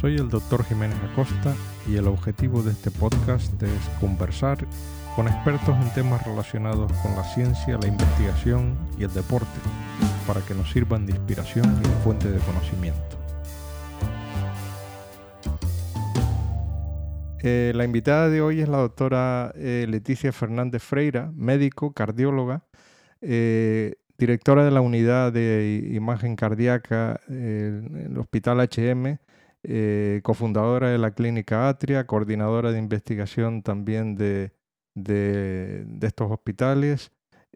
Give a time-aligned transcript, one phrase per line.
[0.00, 1.54] Soy el doctor Jiménez Acosta
[1.86, 4.56] y el objetivo de este podcast es conversar
[5.14, 9.60] con expertos en temas relacionados con la ciencia, la investigación y el deporte,
[10.26, 13.18] para que nos sirvan de inspiración y de fuente de conocimiento.
[17.42, 22.64] Eh, la invitada de hoy es la doctora eh, Leticia Fernández Freira, médico, cardióloga,
[23.20, 29.18] eh, directora de la unidad de imagen cardíaca en el Hospital HM,
[30.22, 34.52] cofundadora de la clínica Atria, coordinadora de investigación también de,
[36.02, 37.12] estos hospitales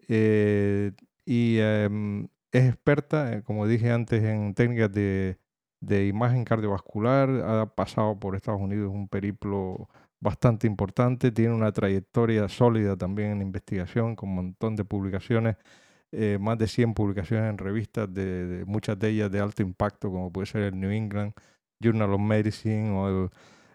[0.07, 5.39] y em, es experta, como dije antes, en técnicas de
[5.85, 12.49] de imagen cardiovascular, ha pasado por Estados Unidos un periplo bastante importante, tiene una trayectoria
[12.49, 15.57] sólida también en investigación, con un montón de publicaciones,
[16.11, 20.31] eh, más de 100 publicaciones en revistas, de, muchas de ellas de alto impacto, como
[20.31, 21.33] puede ser el New England
[21.81, 23.29] Journal of Medicine o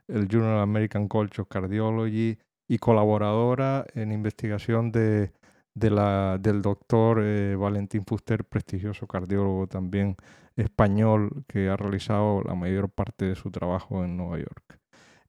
[0.08, 2.38] el, Journal American College of Cardiology,
[2.70, 5.32] y colaboradora en investigación de,
[5.74, 10.16] la, del doctor eh, Valentín Fuster, prestigioso cardiólogo también
[10.54, 14.78] español que ha realizado la mayor parte de su trabajo en Nueva York.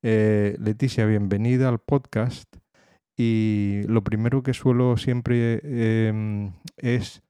[0.03, 2.47] Eh, Leticia, bienvenida al podcast.
[3.17, 7.23] Y lo primero que suelo siempre em, es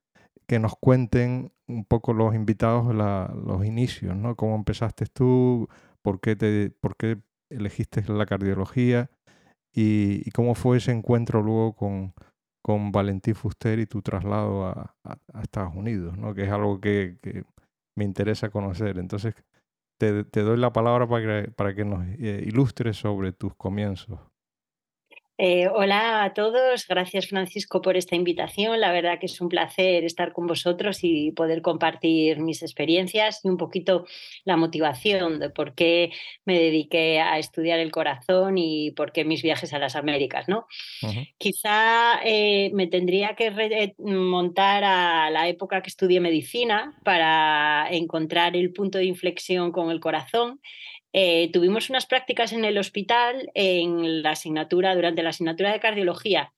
[0.46, 4.36] que nos cuenten un poco los invitados los inicios, ¿no?
[4.36, 5.68] Cómo empezaste tú,
[6.02, 7.18] por qué, te, por qué
[7.50, 9.10] elegiste la cardiología
[9.74, 12.14] y, cómo fue ese encuentro luego con,
[12.62, 14.94] con Valentín Fuster y tu traslado a,
[15.42, 16.34] Estados Unidos, ¿no?
[16.34, 17.18] que es algo que,
[17.96, 18.98] me interesa conocer.
[18.98, 19.34] Entonces,
[19.98, 24.18] te, doy la palabra para que, para que nos eh, ilustres sobre tus comienzos.
[25.38, 28.78] Eh, hola a todos, gracias Francisco por esta invitación.
[28.80, 33.48] La verdad que es un placer estar con vosotros y poder compartir mis experiencias y
[33.48, 34.04] un poquito
[34.44, 36.12] la motivación de por qué
[36.44, 40.48] me dediqué a estudiar el corazón y por qué mis viajes a las Américas.
[40.48, 40.66] ¿no?
[41.38, 48.72] Quizá eh, me tendría que montar a la época que estudié medicina para encontrar el
[48.72, 50.60] punto de inflexión con el corazón
[51.12, 56.52] eh, tuvimos unas prácticas en el hospital en la asignatura, durante la asignatura de cardiología.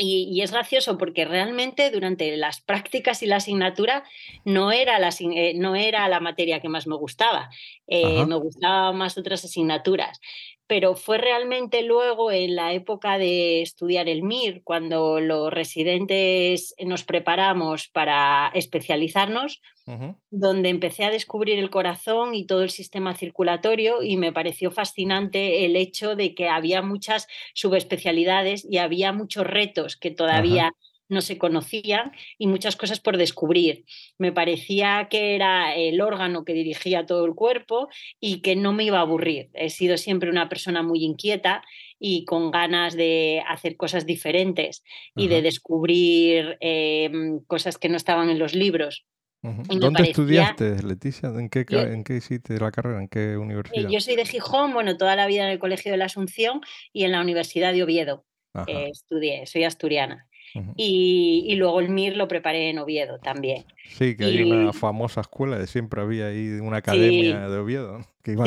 [0.00, 4.04] Y, es gracioso porque realmente durante las prácticas y la asignatura
[4.44, 7.50] no era la, eh, no era la materia que más me gustaba.
[7.88, 10.20] Eh, me gustaban más otras asignaturas
[10.68, 17.04] pero fue realmente luego en la época de estudiar el MIR, cuando los residentes nos
[17.04, 19.62] preparamos para especializarnos,
[20.30, 25.64] donde empecé a descubrir el corazón y todo el sistema circulatorio y me pareció fascinante
[25.64, 30.74] el hecho de que había muchas subespecialidades y había muchos retos que todavía
[31.08, 33.84] no se conocían y muchas cosas por descubrir.
[34.18, 37.88] Me parecía que era el órgano que dirigía todo el cuerpo
[38.20, 39.50] y que no me iba a aburrir.
[39.54, 41.62] He sido siempre una persona muy inquieta
[41.98, 44.84] y con ganas de hacer cosas diferentes
[45.16, 49.06] y de descubrir em, cosas que no estaban en los libros.
[49.40, 51.28] ¿Dónde estudiaste, Leticia?
[51.28, 53.00] ¿En qué, ¿En qué hiciste la carrera?
[53.00, 53.88] ¿En qué universidad?
[53.88, 56.60] Yo soy de Gijón, bueno, toda la vida en el Colegio de la Asunción
[56.92, 58.24] y en la Universidad de Oviedo.
[58.66, 60.27] Eh, estudié, soy asturiana
[60.76, 63.64] y, luego el MIR lo preparé en Oviedo también.
[63.88, 68.46] Sí, que hay una famosa escuela, siempre había ahí una academia de Oviedo, que iban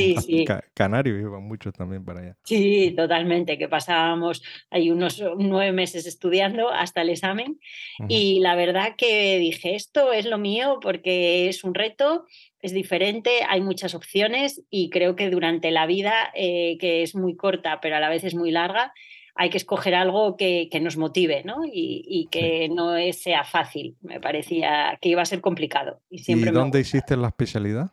[0.73, 2.37] canarios, iban muchos también para allá.
[2.43, 7.59] Sí, totalmente, que pasábamos ahí unos nueve meses estudiando hasta el examen
[8.07, 12.25] y la verdad que dije, esto es lo mío porque es un reto,
[12.61, 17.35] es diferente, hay muchas opciones y creo que durante la vida, eh, que es muy
[17.35, 18.93] corta pero a la vez es muy larga,
[19.41, 21.63] hay que escoger algo que, nos motive ¿no?
[21.65, 23.97] y, que no sea fácil.
[24.01, 25.99] Me parecía que iba a ser complicado.
[26.11, 27.91] ¿Y, siempre dónde hiciste la especialidad?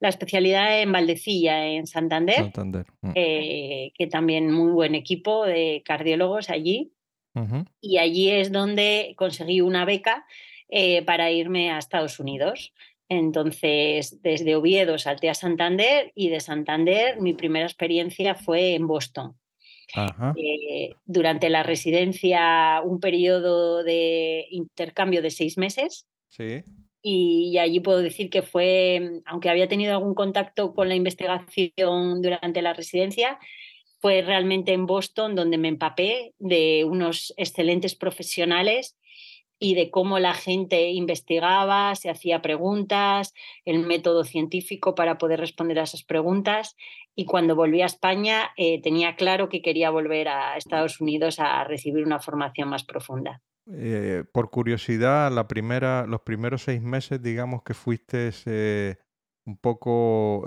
[0.00, 2.86] La especialidad en Valdecilla, en Santander, Santander.
[3.02, 3.12] Mm.
[3.14, 6.92] Eh, que también muy buen equipo de cardiólogos allí.
[7.80, 10.26] Y allí es donde conseguí una beca
[10.68, 12.72] eh, para irme a Estados Unidos.
[13.08, 19.36] Entonces, desde Oviedo salté a Santander y de Santander mi primera experiencia fue en Boston.
[20.36, 26.06] Eh, durante la residencia un periodo de intercambio de seis meses.
[26.28, 26.62] Sí.
[27.02, 32.62] Y, allí puedo decir que fue, aunque había tenido algún contacto con la investigación durante
[32.62, 33.38] la residencia,
[34.00, 38.96] fue realmente en Boston donde me empapé de unos excelentes profesionales
[39.58, 43.32] y de cómo la gente investigaba, se hacía preguntas,
[43.64, 46.76] el método científico para poder responder a esas preguntas.
[47.16, 51.64] Y cuando volví a España eh, tenía claro que quería volver a Estados Unidos a
[51.64, 53.40] recibir una formación más profunda.
[53.72, 58.96] Eh, por curiosidad, la primera, los primeros seis meses, digamos que fuiste eh,
[59.46, 60.46] un poco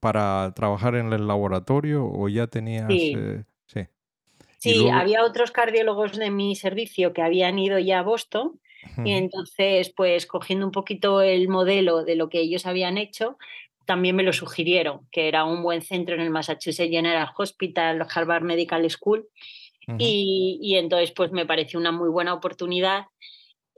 [0.00, 2.86] para trabajar en el laboratorio o ya tenías...
[2.88, 3.14] Sí.
[3.66, 3.86] Sí.
[4.60, 8.58] Sí, había otros cardiólogos de mi servicio que habían ido ya a Boston
[9.04, 13.38] y entonces, pues cogiendo un poquito el modelo de lo que ellos habían hecho,
[13.88, 18.42] también me lo sugirieron, que era un buen centro en el Massachusetts General Hospital, Harvard
[18.42, 19.26] Medical School,
[19.98, 23.06] y, y, entonces pues me pareció una muy buena oportunidad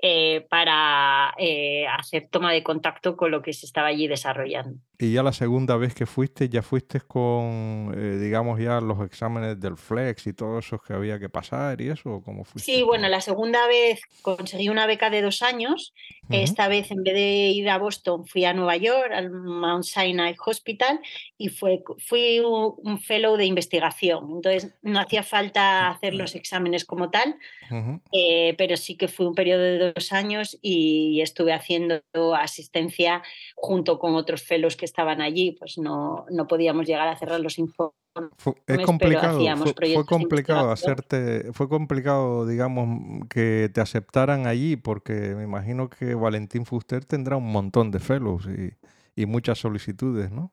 [0.02, 4.80] eh, para eh, hacer toma de contacto con lo que se estaba allí desarrollando.
[5.02, 9.58] Y ya la segunda vez que fuiste, ya fuiste con, eh, digamos, ya los exámenes
[9.58, 12.70] del Flex y todos esos que había que pasar y eso, ¿cómo fuiste?
[12.70, 15.94] Sí, bueno, la segunda vez conseguí una beca de dos años.
[16.28, 20.36] Esta vez, en vez de ir a Boston, fui a Nueva York, al Mount Sinai
[20.46, 21.00] Hospital,
[21.36, 24.28] y fue, fui un, fellow de investigación.
[24.36, 27.34] Entonces, no hacía falta hacer los exámenes como tal,
[28.56, 32.00] pero sí que fue un periodo de dos años y estuve haciendo
[32.36, 33.22] asistencia
[33.56, 37.58] junto con otros fellows que estaban allí, pues no, no podíamos llegar a cerrar los
[37.58, 37.94] informes.
[38.38, 45.44] Fue, es complicado, fue, complicado hacerte, fue complicado, digamos, que te aceptaran allí, porque me
[45.44, 48.72] imagino que Valentín Fuster tendrá un montón de fellows y,
[49.14, 50.52] y muchas solicitudes, ¿no?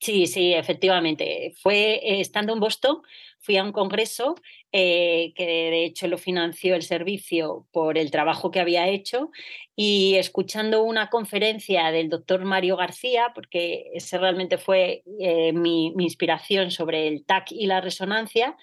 [0.00, 1.54] Sí, sí, efectivamente.
[1.62, 3.02] Fue eh, estando en Boston,
[3.38, 4.36] fui a un congreso
[4.72, 9.30] eh, que de hecho lo financió el servicio por el trabajo que había hecho
[9.76, 16.70] y escuchando una conferencia del doctor Mario García, porque ese realmente fue eh, mi, inspiración
[16.70, 18.56] sobre el TAC y la resonancia,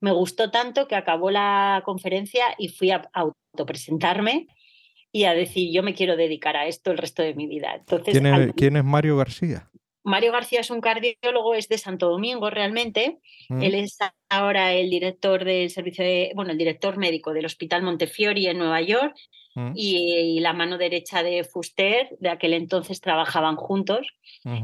[0.00, 4.48] me gustó tanto que acabó la conferencia y fui a autopresentarme
[5.12, 7.74] y a decir, yo me quiero dedicar a esto el resto de mi vida.
[7.76, 8.20] Entonces,
[8.56, 9.70] ¿quién es Mario García?
[10.04, 13.18] Mario García es un cardiólogo, es de Santo Domingo realmente.
[13.48, 13.62] Mm.
[13.62, 13.98] Él es
[14.28, 18.82] ahora el director del servicio de, bueno, el director médico del Hospital Montefiori en Nueva
[18.82, 19.16] York
[19.54, 19.72] mm.
[19.74, 24.14] y, la mano derecha de Fuster, de aquel entonces trabajaban juntos.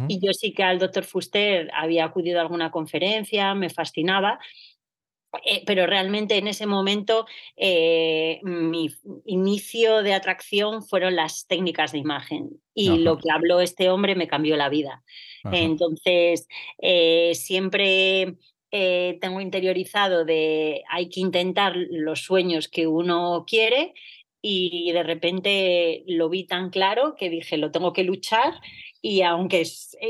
[0.08, 4.38] Y yo sí que al doctor Fuster había acudido a alguna conferencia, me fascinaba.
[5.44, 8.88] Eh, pero realmente en ese momento eh, mi
[9.26, 14.26] inicio de atracción fueron las técnicas de imagen y lo que habló este hombre me
[14.26, 15.02] cambió la vida.
[15.52, 16.48] Entonces,
[16.78, 18.36] eh, siempre
[18.70, 23.94] tengo interiorizado de hay que intentar los sueños que uno quiere
[24.42, 28.54] y de repente lo vi tan claro que dije, lo tengo que luchar
[29.02, 29.64] y aunque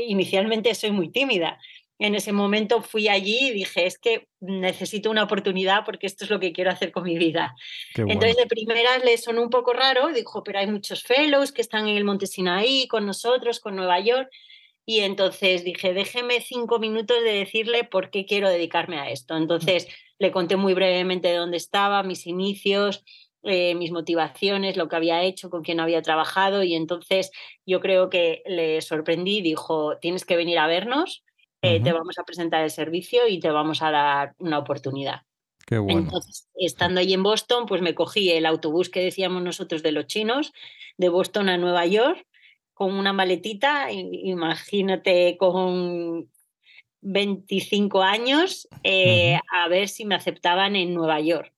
[0.07, 1.59] inicialmente soy muy tímida,
[2.01, 6.31] en ese momento fui allí y dije, es que necesito una oportunidad porque esto es
[6.31, 7.53] lo que quiero hacer con mi vida.
[7.95, 11.87] Entonces de primeras le sonó un poco raro, dijo, pero hay muchos fellows que están
[11.87, 14.29] en el Monte Sinaí con nosotros, con Nueva York.
[14.83, 19.37] Y entonces dije, déjeme cinco minutos de decirle por qué quiero dedicarme a esto.
[19.37, 19.87] Entonces
[20.17, 23.05] le conté muy brevemente dónde estaba, mis inicios,
[23.43, 26.63] eh, mis motivaciones, lo que había hecho, con quién había trabajado.
[26.63, 27.29] Y entonces
[27.63, 31.23] yo creo que le sorprendí, dijo, tienes que venir a vernos
[31.61, 35.21] eh, te vamos a presentar el servicio y te vamos a dar una oportunidad.
[35.67, 35.99] Qué bueno.
[36.01, 40.07] Entonces, estando allí en Boston, pues me cogí el autobús que decíamos nosotros de los
[40.07, 40.53] chinos,
[40.97, 42.25] de Boston a Nueva York,
[42.73, 46.29] con una maletita, imagínate con
[47.01, 51.53] 25 años, eh, a ver si me aceptaban en Nueva York.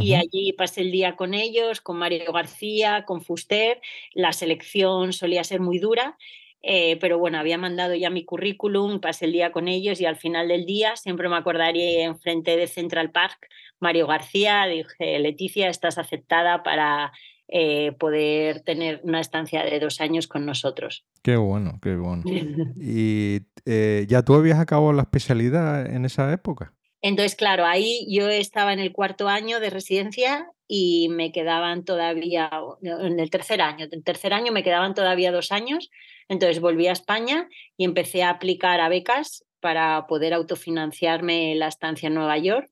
[0.00, 3.80] Y allí pasé el día con ellos, con Mario García, con Fuster.
[4.14, 6.16] La selección solía ser muy dura
[6.62, 10.16] eh, pero bueno, había mandado ya mi currículum, pasé el día con ellos y al
[10.16, 15.98] final del día siempre me acordaré enfrente de Central Park, Mario García, dije, Leticia, estás
[15.98, 17.12] aceptada para
[17.48, 21.06] eh, poder tener una estancia de dos años con nosotros.
[21.22, 22.24] Qué bueno, qué bueno.
[22.80, 26.75] ¿Y eh, ya tú habías acabado la especialidad en esa época?
[27.08, 32.50] Entonces, claro, ahí yo estaba en el cuarto año de residencia y me quedaban todavía,
[32.82, 35.90] en el tercer año, en el tercer año me quedaban todavía dos años
[36.28, 42.08] entonces volví a España y empecé a aplicar a becas para poder autofinanciarme la estancia
[42.08, 42.70] en Nueva York,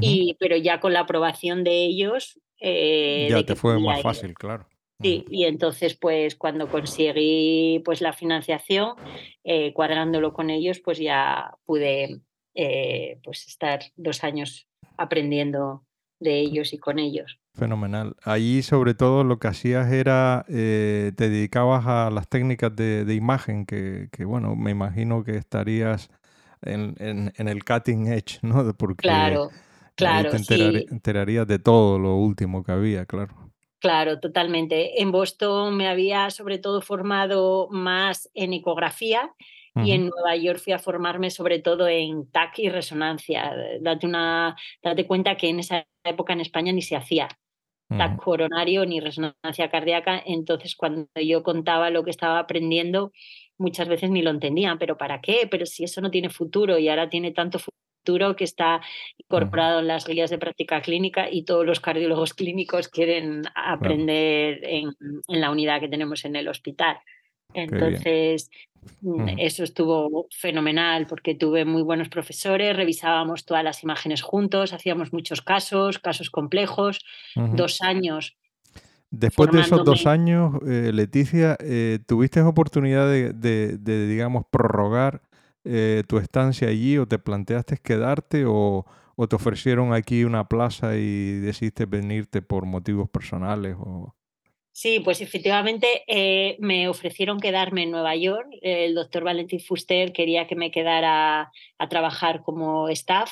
[0.00, 2.38] y, pero ya con la aprobación de ellos.
[2.60, 4.68] Eh, ya te fue más fácil, claro.
[5.02, 8.94] Sí, y entonces pues cuando conseguí pues la financiación,
[9.42, 12.20] eh, cuadrándolo con ellos, pues ya pude
[12.54, 15.84] eh, pues estar dos años aprendiendo
[16.20, 17.38] de ellos y con ellos.
[17.54, 18.14] Fenomenal.
[18.22, 23.66] Allí sobre todo lo que hacías era, eh, te dedicabas a las técnicas de, imagen,
[23.66, 26.10] que, bueno, me imagino que estarías
[26.62, 26.94] en,
[27.36, 28.72] el cutting edge, ¿no?
[28.74, 29.50] Porque claro,
[29.94, 30.30] claro.
[30.30, 33.34] te enterarías de todo lo último que había, claro.
[33.80, 35.00] Claro, totalmente.
[35.00, 39.32] En Boston me había sobre todo formado más en ecografía
[39.76, 43.54] y en Nueva York fui a formarme sobre todo en TAC y resonancia.
[43.80, 47.28] Date, una, date cuenta que en esa época en España ni se hacía.
[48.22, 50.22] coronario ni resonancia cardíaca.
[50.24, 53.12] Entonces, cuando yo contaba lo que estaba aprendiendo,
[53.58, 55.46] muchas veces ni lo entendían, pero ¿para qué?
[55.50, 58.80] Pero si eso no tiene futuro y ahora tiene tanto futuro que está
[59.18, 64.96] incorporado en las guías de práctica clínica y todos los cardiólogos clínicos quieren aprender en,
[65.28, 66.98] la unidad que tenemos en el hospital.
[67.54, 68.50] Entonces,
[69.02, 75.12] mm, eso estuvo fenomenal porque tuve muy buenos profesores, revisábamos todas las imágenes juntos, hacíamos
[75.12, 77.04] muchos casos, casos complejos,
[77.34, 78.36] dos años.
[79.10, 85.22] Después de esos dos años, eh, Leticia, eh, ¿tuviste oportunidad de, digamos, prorrogar
[85.64, 90.96] eh, tu estancia allí o te planteaste quedarte o, o, te ofrecieron aquí una plaza
[90.96, 93.74] y decidiste venirte por motivos personales?
[93.80, 94.14] O...
[94.72, 98.48] Sí, pues efectivamente eh, me ofrecieron quedarme en Nueva York.
[98.62, 103.30] El doctor Valentín Fuster quería que me quedara a trabajar como staff.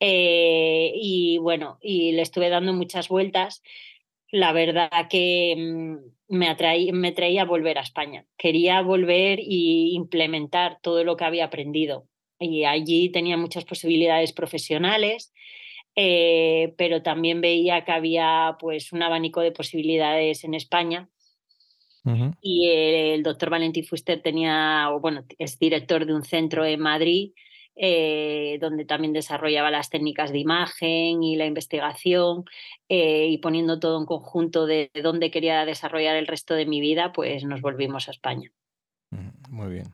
[0.00, 3.62] Eh, y bueno, y le estuve dando muchas vueltas.
[4.30, 6.56] La verdad que mm, me,
[6.92, 8.26] me traía volver a España.
[8.38, 12.08] Quería volver y implementar todo lo que había aprendido.
[12.38, 15.32] Y allí tenía muchas posibilidades profesionales.
[15.94, 21.08] Eh, pero también veía que había pues un abanico de posibilidades en España.
[22.40, 27.30] Y el doctor Valentín Fuster tenía, bueno, es director de un centro en Madrid,
[27.76, 32.44] eh, donde también desarrollaba las técnicas de imagen y la investigación,
[32.88, 37.12] eh, y poniendo todo en conjunto de dónde quería desarrollar el resto de mi vida,
[37.12, 38.50] pues nos volvimos a España.
[39.48, 39.86] Muy bien.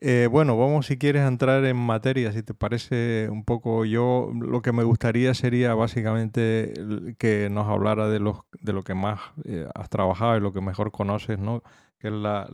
[0.00, 4.62] Eh, bueno, vamos si quieres entrar en materia, si te parece un poco yo, lo
[4.62, 6.72] que me gustaría sería básicamente
[7.18, 10.60] que nos hablara de, los, de lo que más eh, has trabajado y lo que
[10.60, 11.64] mejor conoces, ¿no?
[11.98, 12.48] Que es la,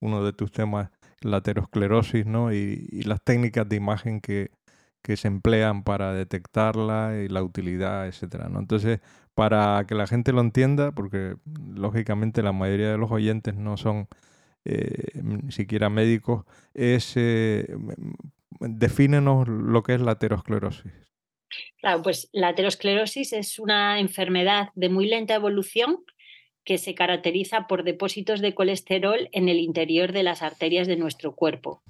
[0.00, 0.90] uno de tus temas,
[1.22, 2.52] la aterosclerosis, ¿no?
[2.52, 4.50] Y, y las técnicas de imagen que,
[5.02, 8.50] que, se emplean para detectarla y la utilidad, etcétera.
[8.54, 9.00] Entonces,
[9.34, 11.36] para que la gente lo entienda, porque
[11.74, 14.08] lógicamente la mayoría de los oyentes no son
[14.66, 16.44] eh, siquiera médicos,
[16.74, 17.66] es eh,
[18.60, 20.92] defínenos lo que es la aterosclerosis.
[21.80, 26.04] Claro, pues la aterosclerosis es una enfermedad de muy lenta evolución
[26.64, 31.34] que se caracteriza por depósitos de colesterol en el interior de las arterias de nuestro
[31.34, 31.82] cuerpo.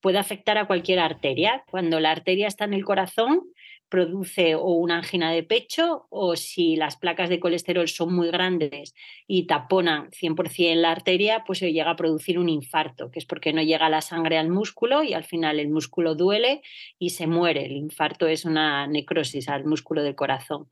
[0.00, 1.64] Puede afectar a cualquier arteria.
[1.70, 3.44] Cuando la arteria está en el corazón,
[3.88, 8.94] produce o una angina de pecho o si las placas de colesterol son muy grandes
[9.26, 13.52] y taponan 100% la arteria, pues se llega a producir un infarto, que es porque
[13.52, 16.62] no llega la sangre al músculo y al final el músculo duele
[16.98, 17.66] y se muere.
[17.66, 20.68] El infarto es una necrosis al músculo del corazón.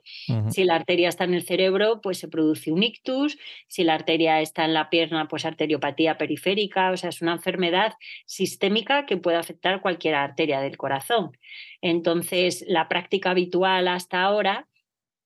[0.49, 3.39] Si la arteria está en el cerebro, pues se produce un ictus.
[3.69, 6.91] Si la arteria está en la pierna, pues arteriopatía periférica.
[6.91, 7.95] O sea, es una enfermedad
[8.27, 11.37] sistémica que puede afectar cualquier arteria del corazón.
[11.81, 14.69] Entonces, la práctica habitual hasta ahora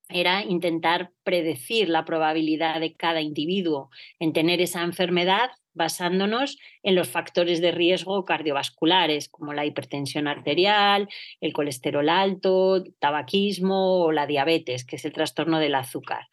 [0.08, 7.08] era intentar predecir la probabilidad de cada individuo en tener esa enfermedad basándonos en los
[7.08, 11.08] factores de riesgo cardiovasculares como la hipertensión arterial,
[11.40, 16.26] el colesterol alto, tabaquismo o la diabetes, que es el trastorno del azúcar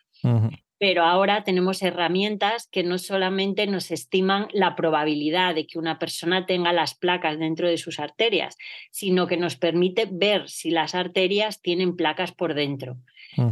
[0.80, 6.46] pero ahora tenemos herramientas que no solamente nos estiman la probabilidad de que una persona
[6.46, 8.58] tenga las placas dentro de sus arterias,
[8.92, 12.98] sino que nos permite ver si las arterias tienen placas por dentro,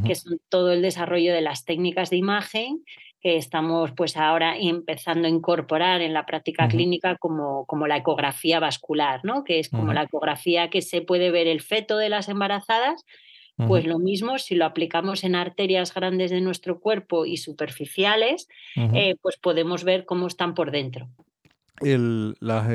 [0.06, 2.84] que son todo el desarrollo de las técnicas de imagen
[3.26, 8.60] que estamos pues ahora empezando a incorporar en la práctica clínica como, como la ecografía
[8.60, 9.44] vascular, ¿no?
[9.44, 13.04] que es como la ecografía que se puede ver el feto de las embarazadas,
[13.58, 19.16] pues lo mismo, si lo aplicamos en arterias grandes de nuestro cuerpo y superficiales, eh,
[19.22, 21.08] pues podemos ver cómo están por dentro.
[21.82, 22.70] Em, las,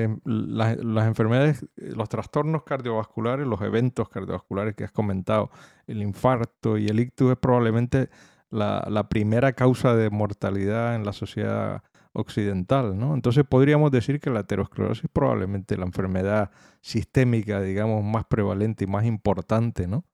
[1.07, 5.51] enfermedades, eh, los trastornos cardiovasculares, los eventos cardiovasculares que has comentado,
[5.87, 8.11] el infarto y el ictus es probablemente
[8.51, 11.83] la, primera causa de mortalidad en la sociedad
[12.13, 13.15] occidental, ¿no?
[13.15, 18.87] Entonces podríamos decir que la aterosclerosis es probablemente la enfermedad sistémica, digamos, más prevalente y
[18.89, 20.05] más importante, ¿no?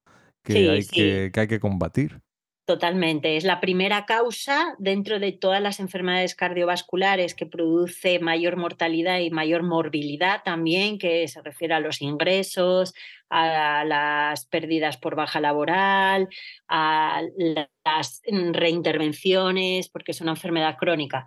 [0.46, 2.20] Que, hay, que, hay que combatir.
[2.66, 3.36] Totalmente.
[3.36, 9.30] Es la primera causa dentro de todas las enfermedades cardiovasculares que produce mayor mortalidad y
[9.30, 12.92] mayor morbilidad también, que se refiere a los ingresos,
[13.30, 16.28] a las pérdidas por baja laboral,
[16.66, 17.22] a
[17.84, 21.24] las reintervenciones, porque es una enfermedad crónica.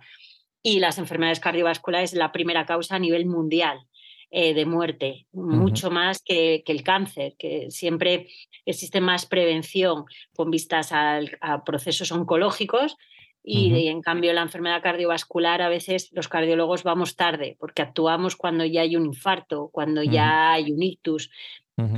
[0.62, 3.86] Y las enfermedades cardiovasculares es la primera causa a nivel mundial.
[4.32, 8.28] Eh, de muerte, mucho más que, el cáncer, que siempre
[8.64, 10.04] existe más prevención
[10.36, 12.96] con vistas a procesos oncológicos
[13.42, 18.64] y, en cambio la enfermedad cardiovascular a veces los cardiólogos vamos tarde porque actuamos cuando
[18.64, 21.30] ya hay un infarto, cuando ya hay un ictus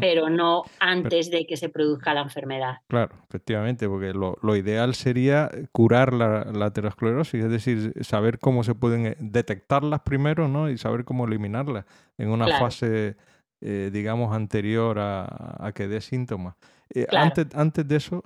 [0.00, 2.78] pero no antes de que se produzca la enfermedad.
[2.88, 8.74] Claro, efectivamente, porque lo, ideal sería curar la, la, aterosclerosis, es decir, saber cómo se
[8.74, 10.68] pueden eh, detectarlas primero ¿no?
[10.70, 11.84] y saber cómo eliminarlas
[12.18, 13.16] en una fase,
[13.60, 16.54] eh, digamos, anterior a, que dé síntomas.
[16.94, 18.24] Eh, antes, antes de eso,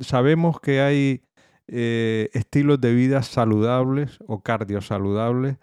[0.00, 1.22] sabemos que hay
[1.68, 5.56] estilos de vida saludables o cardiosaludables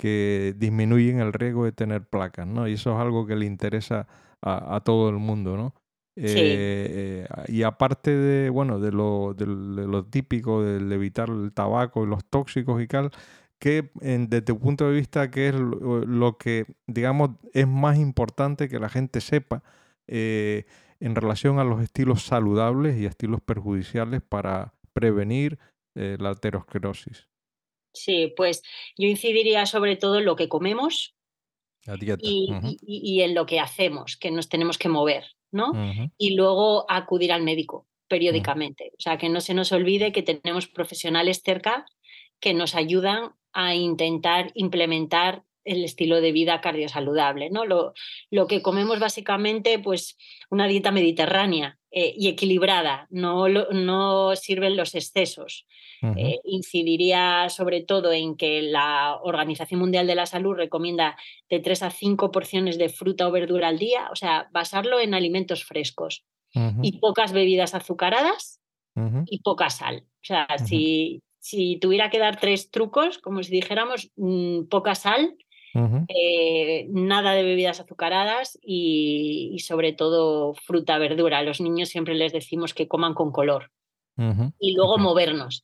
[0.00, 2.66] que disminuyen el riesgo de tener placas, ¿no?
[2.66, 4.08] Y eso es algo que le interesa
[4.40, 5.74] a, todo el mundo, ¿no?
[6.16, 12.24] Eh, y aparte de, bueno, de lo, de, típico, de evitar el tabaco y los
[12.24, 13.10] tóxicos y tal,
[13.58, 18.78] que desde tu punto de vista, ¿qué es lo, que, digamos, es más importante que
[18.78, 19.62] la gente sepa
[20.06, 20.64] eh,
[20.98, 25.58] en relación a los estilos saludables y estilos perjudiciales para prevenir
[25.94, 27.29] eh, la aterosclerosis?
[27.92, 28.62] Sí, pues
[28.96, 31.14] yo incidiría sobre todo en lo que comemos
[32.20, 35.72] y, en lo que hacemos, que nos tenemos que mover, ¿no?
[36.18, 38.92] Y luego acudir al médico periódicamente.
[38.98, 41.86] O sea, que no se nos olvide que tenemos profesionales cerca
[42.40, 47.66] que nos ayudan a intentar implementar el estilo de vida cardiosaludable, ¿no?
[47.66, 47.92] Lo,
[48.30, 50.16] lo que comemos básicamente, pues
[50.48, 55.66] una dieta mediterránea eh, y equilibrada, no, no sirven los excesos.
[56.16, 61.18] Eh, incidiría sobre todo en que la Organización Mundial de la Salud recomienda
[61.50, 65.12] de 3 a 5 porciones de fruta o verdura al día, o sea, basarlo en
[65.12, 66.24] alimentos frescos
[66.82, 68.60] y pocas bebidas azucaradas
[69.26, 70.04] y poca sal.
[70.06, 75.36] O sea, si, si tuviera que dar tres trucos, como si dijéramos, mm, poca sal,
[75.74, 81.38] eh, nada de bebidas azucaradas y, sobre todo fruta, verdura.
[81.38, 83.70] A los niños siempre les decimos que coman con color.
[84.58, 85.62] Y luego movernos.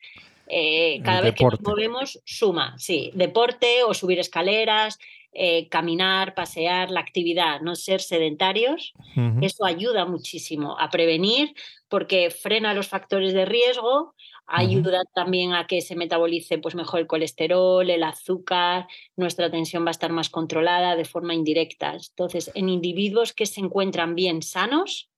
[0.49, 4.99] Eh, cada vez que nos movemos, suma, sí, deporte o subir escaleras,
[5.33, 8.95] eh, caminar, pasear, la actividad, no ser sedentarios,
[9.43, 11.55] eso ayuda muchísimo a prevenir
[11.89, 14.15] porque frena los factores de riesgo,
[14.47, 18.87] ayuda también a que se metabolice pues, mejor el colesterol, el azúcar,
[19.17, 21.95] nuestra tensión va a estar más controlada de forma indirecta.
[21.95, 25.11] Entonces, en individuos que se encuentran bien sanos,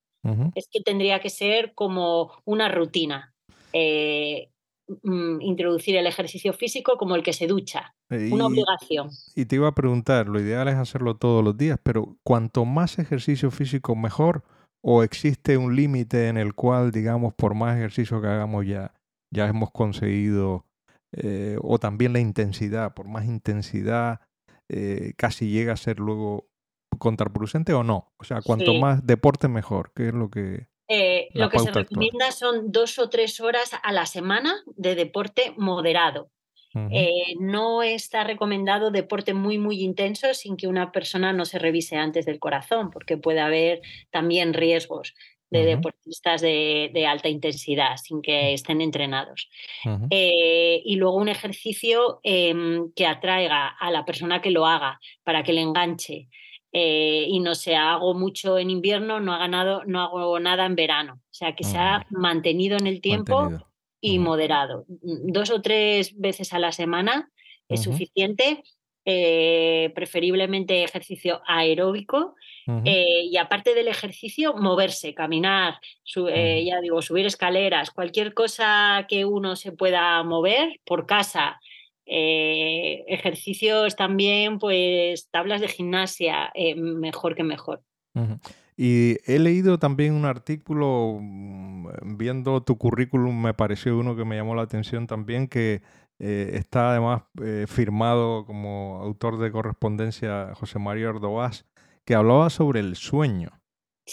[0.55, 3.33] es que tendría que ser como una rutina.
[3.73, 4.51] Eh,
[5.03, 9.11] mm, introducir el ejercicio físico como el que se ducha, una obligación.
[9.35, 12.99] Y te iba a preguntar, lo ideal es hacerlo todos los días, pero cuanto más
[12.99, 14.45] ejercicio físico mejor,
[14.83, 18.93] o existe un límite en el cual, digamos, por más ejercicio que hagamos ya,
[19.31, 20.67] ya hemos conseguido,
[21.13, 24.21] eh, o también la intensidad, por más intensidad,
[24.69, 26.49] eh, casi llega a ser luego
[26.99, 28.13] contraproducente o no.
[28.19, 30.69] O sea, cuanto más deporte mejor, ¿qué es lo que...
[30.91, 35.53] Eh, lo que se recomienda son dos o tres horas a la semana de deporte
[35.57, 36.31] moderado.
[37.41, 42.25] no está recomendado deporte muy, muy intenso sin que una persona no se revise antes
[42.25, 45.15] del corazón, porque puede haber también riesgos
[45.51, 49.49] de deportistas de, alta intensidad, sin que estén entrenados.
[50.11, 55.43] Eh, y luego un ejercicio em, que atraiga a la persona que lo haga, para
[55.43, 56.29] que le enganche.
[56.73, 60.77] Eh, y no sea, hago mucho en invierno, no, haga nada, no hago nada en
[60.77, 61.15] verano.
[61.15, 63.51] O sea, que se ha mantenido en el tiempo
[64.01, 64.85] y moderado.
[64.89, 67.31] Dos o tres veces a la semana
[67.69, 68.63] es suficiente
[69.11, 72.35] eh, preferiblemente ejercicio aeróbico.
[72.85, 75.81] Eh, y aparte del ejercicio, moverse, caminar,
[76.31, 81.59] eh, ya digo, subir escaleras, cualquier cosa que uno se pueda mover por casa.
[82.05, 87.81] ejercicios también, pues tablas de gimnasia, mejor que mejor.
[88.77, 94.37] Y he leído también un artículo, mm, viendo tu currículum, me pareció uno que me
[94.37, 95.81] llamó la atención también, que
[96.21, 101.65] eh, está además eh, firmado como autor de correspondencia José María Ordovás,
[102.05, 103.61] que hablaba sobre el sueño.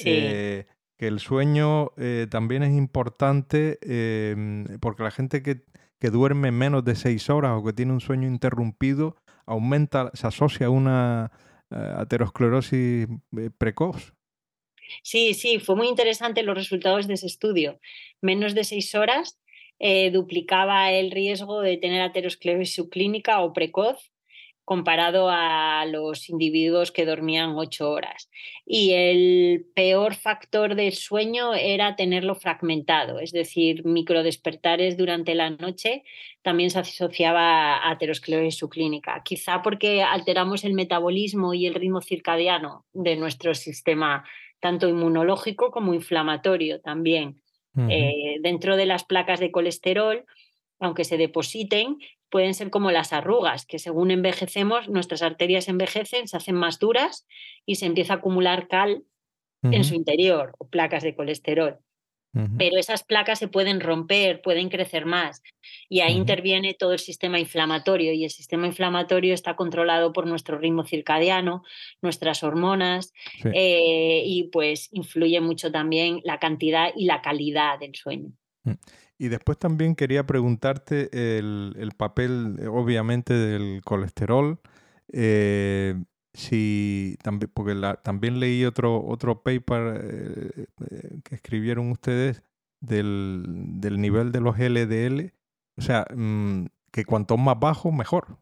[0.04, 0.66] Eh,
[0.98, 1.92] que el sueño
[2.30, 5.64] también es importante em, porque la gente que,
[6.00, 9.16] que, duerme menos de seis horas o que tiene un sueño interrumpido
[9.46, 11.32] aumenta, se asocia a una
[11.70, 13.08] aterosclerosis
[13.58, 14.14] precoz.
[15.02, 17.80] Sí, sí, fue muy interesante los resultados de ese estudio.
[18.22, 19.40] Menos de seis horas
[19.80, 24.12] eh, duplicaba el riesgo de tener aterosclerosis subclínica o precoz
[24.66, 28.30] comparado a los individuos que dormían ocho horas.
[28.66, 36.04] Y el peor factor del sueño era tenerlo fragmentado, es decir, microdespertares durante la noche
[36.42, 42.86] también se asociaba a aterosclerosis subclínica, quizá porque alteramos el metabolismo y el ritmo circadiano
[42.94, 44.24] de nuestro sistema,
[44.60, 47.42] tanto inmunológico como inflamatorio también.
[47.90, 50.26] Eh, dentro de las placas de colesterol,
[50.80, 51.98] aunque se depositen,
[52.30, 57.28] pueden ser como las arrugas, que según envejecemos, nuestras arterias envejecen, se hacen más duras
[57.66, 59.04] y se empieza a acumular cal
[59.64, 61.80] en su interior o placas de colesterol.
[62.58, 65.42] Pero esas placas se pueden romper, pueden crecer más
[65.88, 70.58] y ahí interviene todo el sistema inflamatorio y el sistema inflamatorio está controlado por nuestro
[70.58, 71.64] ritmo circadiano,
[72.02, 73.14] nuestras hormonas
[73.54, 78.32] eh, y pues influye mucho también la cantidad y la calidad del sueño.
[78.64, 78.74] Mm.
[79.18, 84.60] Y después también quería preguntarte el, papel, obviamente, del colesterol.
[85.14, 85.96] Eh,
[86.36, 92.44] si también, porque también leí otro, otro paper eh, eh, que escribieron ustedes
[92.82, 93.44] del,
[93.80, 95.34] del, nivel de los LDL.
[95.78, 98.38] O sea, mm, que cuanto más bajo, mejor.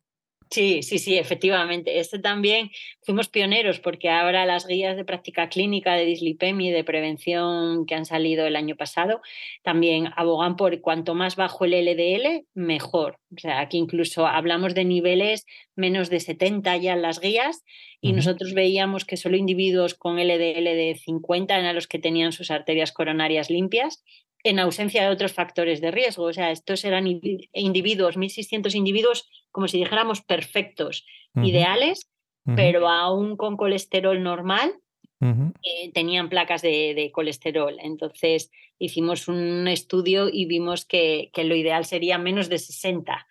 [0.54, 2.00] Sí, sí, sí, efectivamente.
[2.00, 2.70] Este también
[3.02, 7.96] fuimos pioneros porque ahora las guías de práctica clínica de dislipemia y de prevención que
[7.96, 9.22] han salido el año pasado
[9.64, 13.18] también abogan por cuanto más bajo el LDL, mejor.
[13.36, 17.64] O sea, aquí incluso hablamos de niveles menos de 70 ya en las guías
[18.00, 22.52] y nosotros veíamos que solo individuos con LDL de 50 eran los que tenían sus
[22.52, 24.04] arterias coronarias limpias
[24.44, 26.26] en ausencia de otros factores de riesgo.
[26.26, 32.10] O sea, estos eran individuos, 1.600 individuos, como si dijéramos perfectos, ideales,
[32.56, 34.76] pero aún con colesterol normal,
[35.22, 37.78] eh, tenían placas de, colesterol.
[37.82, 43.26] Entonces hicimos un estudio y vimos que, lo ideal sería menos de 60.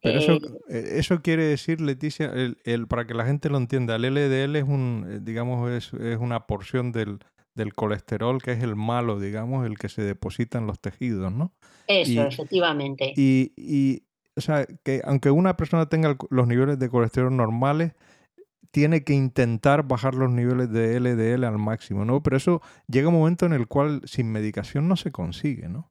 [0.00, 0.38] Pero eso, eh,
[0.70, 2.32] eh, eso, quiere decir, Leticia,
[2.64, 6.46] el, para que la gente lo entienda, el LDL es un, digamos, es, es una
[6.46, 7.18] porción del,
[7.58, 11.52] del colesterol, que es el malo, digamos, el que se deposita en los tejidos, ¿no?
[11.86, 13.12] Eso, efectivamente.
[13.16, 14.04] Y, y,
[14.36, 17.92] o sea, que aunque una persona tenga los niveles de colesterol normales,
[18.70, 22.22] tiene que intentar bajar los niveles de LDL al máximo, ¿no?
[22.22, 25.90] Pero eso llega un momento en el cual sin medicación no se consigue, ¿no?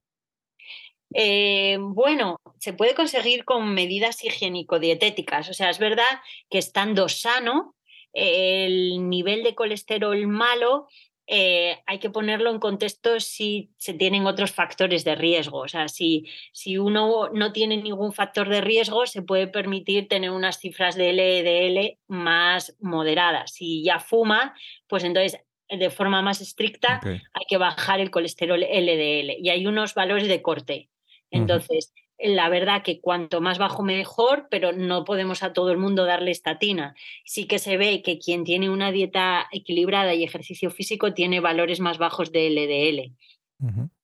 [1.14, 5.50] Eh, bueno, se puede conseguir con medidas higiénico-dietéticas.
[5.50, 7.76] O sea, es verdad que estando sano,
[8.14, 10.88] el nivel de colesterol malo
[11.30, 15.60] eh, hay que ponerlo en contexto si se tienen otros factores de riesgo.
[15.60, 20.32] O sea, si, si uno no tiene ningún factor de riesgo, se puede permitir tener
[20.32, 23.52] unas cifras de LDL más moderadas.
[23.52, 24.56] Si ya fuma,
[24.88, 29.94] pues entonces de forma más estricta hay que bajar el colesterol LDL y hay unos
[29.96, 30.90] valores de corte.
[31.30, 36.06] Entonces, la verdad que cuanto más bajo mejor, pero no podemos a todo el mundo
[36.06, 36.96] darle estatina.
[37.26, 41.80] Sí que se ve que quien tiene una dieta equilibrada y ejercicio físico tiene valores
[41.80, 43.14] más bajos de LDL.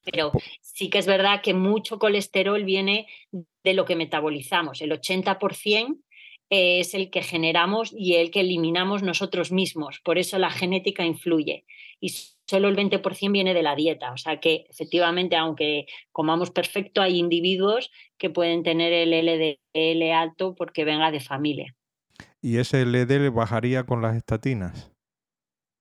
[0.04, 4.82] Pero sí que es verdad que mucho colesterol viene de lo que metabolizamos.
[4.82, 5.98] El 80%
[6.50, 10.02] es el que generamos y el que eliminamos nosotros mismos.
[10.04, 11.66] Por eso la genética influye.
[12.00, 12.14] Y
[12.46, 14.12] solo el 20% viene de la dieta.
[14.12, 20.56] O sea que efectivamente, aunque comamos perfecto, hay individuos que pueden tener el LDL alto
[20.56, 21.76] porque venga de familia.
[22.42, 24.92] ¿Y ese LDL bajaría con las estatinas?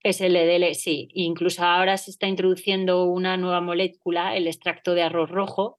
[0.03, 1.09] Ese LDL, sí.
[1.15, 5.79] Incluso ahora se está introduciendo una nueva molécula, el extracto de arroz rojo,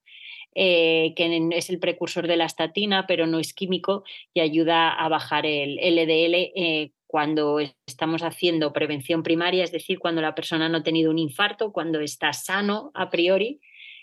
[0.54, 5.08] eh, que es el precursor de la estatina, pero no es químico y ayuda a
[5.08, 10.78] bajar el LDL eh, cuando estamos haciendo prevención primaria, es decir, cuando la persona no
[10.78, 13.60] ha tenido un infarto, cuando está sano a priori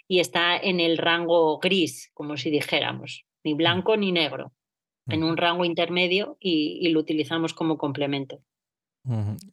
[0.08, 4.54] y está en el rango gris, como si dijéramos, ni blanco ni negro,
[5.10, 8.40] en un rango intermedio y, lo utilizamos como complemento.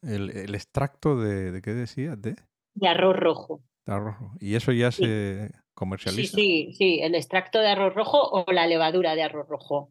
[0.02, 2.14] el, extracto de, qué decía?
[2.14, 2.36] De,
[2.76, 3.64] de arroz rojo.
[3.84, 4.36] De arroz rojo.
[4.38, 6.36] ¿Y eso ya se comercializa?
[6.36, 9.90] Sí, sí, sí, el extracto de arroz rojo o la levadura de arroz rojo.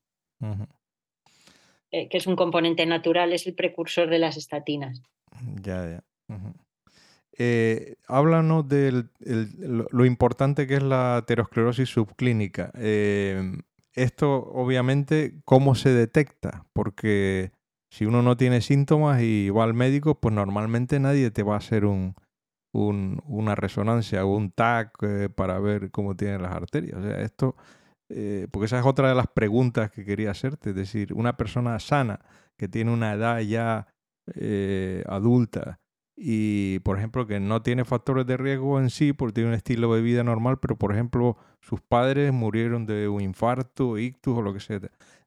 [1.92, 5.02] Eh, que es un componente natural, es el precursor de las estatinas.
[5.62, 6.04] Ya, ya.
[7.38, 12.72] Eh, háblanos de lo, importante que es la aterosclerosis subclínica.
[12.76, 13.62] Em,
[13.94, 16.66] esto, obviamente, ¿cómo se detecta?
[16.74, 17.52] Porque
[17.90, 21.60] si uno no tiene síntomas y va al médico, pues normalmente nadie te va a
[21.60, 22.16] hacer un,
[22.74, 26.98] una resonancia o un TAC eh, para ver cómo tienen las arterias.
[26.98, 27.56] O sea, esto
[28.10, 31.80] eh, porque esa es otra de las preguntas que quería hacerte, es decir, una persona
[31.80, 32.20] sana
[32.58, 33.88] que tiene una edad ya
[34.36, 35.80] eh, adulta
[36.16, 39.94] y, por ejemplo, que no tiene factores de riesgo en sí porque tiene un estilo
[39.94, 44.54] de vida normal, pero, por ejemplo, sus padres murieron de un infarto, ictus o lo
[44.54, 44.80] que sea,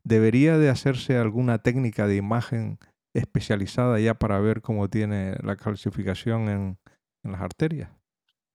[0.02, 2.78] ¿debería de hacerse alguna técnica de imagen
[3.14, 6.78] especializada ya para ver cómo tiene la calcificación en
[7.22, 7.99] las arterias?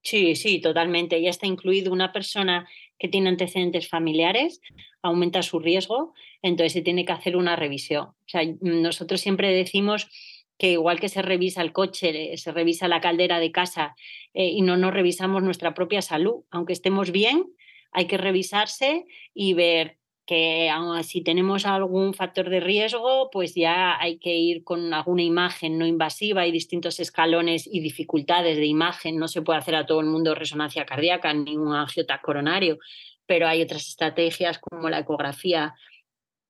[0.06, 1.20] Sí, sí, totalmente.
[1.20, 4.60] Ya está incluido una persona que tiene antecedentes familiares,
[5.02, 8.04] aumenta su riesgo, entonces se tiene que hacer una revisión.
[8.04, 10.08] O sea, nosotros siempre decimos
[10.58, 13.96] que igual que se revisa el coche, se revisa la caldera de casa
[14.32, 17.44] eh, y no nos revisamos nuestra propia salud, aunque estemos bien,
[17.90, 20.70] hay que revisarse y ver que
[21.04, 25.86] si tenemos algún factor de riesgo, pues ya hay que ir con alguna imagen no
[25.86, 26.42] invasiva.
[26.42, 29.18] Hay distintos escalones y dificultades de imagen.
[29.18, 32.78] No se puede hacer a todo el mundo resonancia cardíaca ni un angiota coronario,
[33.24, 35.74] pero hay otras estrategias como la ecografía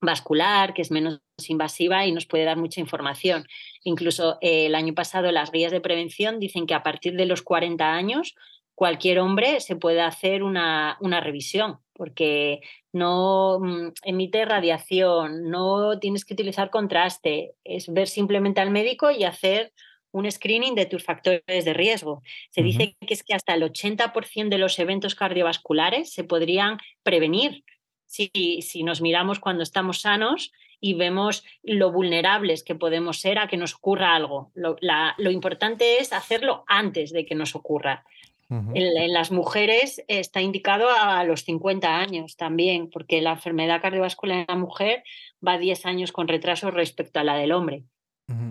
[0.00, 3.46] vascular, que es menos invasiva y nos puede dar mucha información.
[3.84, 7.42] Incluso eh, el año pasado las guías de prevención dicen que a partir de los
[7.42, 8.34] 40 años
[8.76, 12.60] cualquier hombre se puede hacer una, una revisión porque
[12.92, 19.24] no mm, emite radiación, no tienes que utilizar contraste, es ver simplemente al médico y
[19.24, 19.72] hacer
[20.12, 22.22] un screening de tus factores de riesgo.
[22.50, 27.64] Se dice que es que hasta el 80% de los eventos cardiovasculares se podrían prevenir
[28.06, 28.30] si,
[28.62, 33.56] si nos miramos cuando estamos sanos y vemos lo vulnerables que podemos ser a que
[33.56, 34.52] nos ocurra algo.
[34.54, 34.76] Lo,
[35.18, 38.04] lo importante es hacerlo antes de que nos ocurra
[38.48, 44.46] en, las mujeres está indicado a los 50 años también, porque la enfermedad cardiovascular en
[44.48, 45.02] la mujer
[45.46, 47.84] va 10 años con retraso respecto a la del hombre.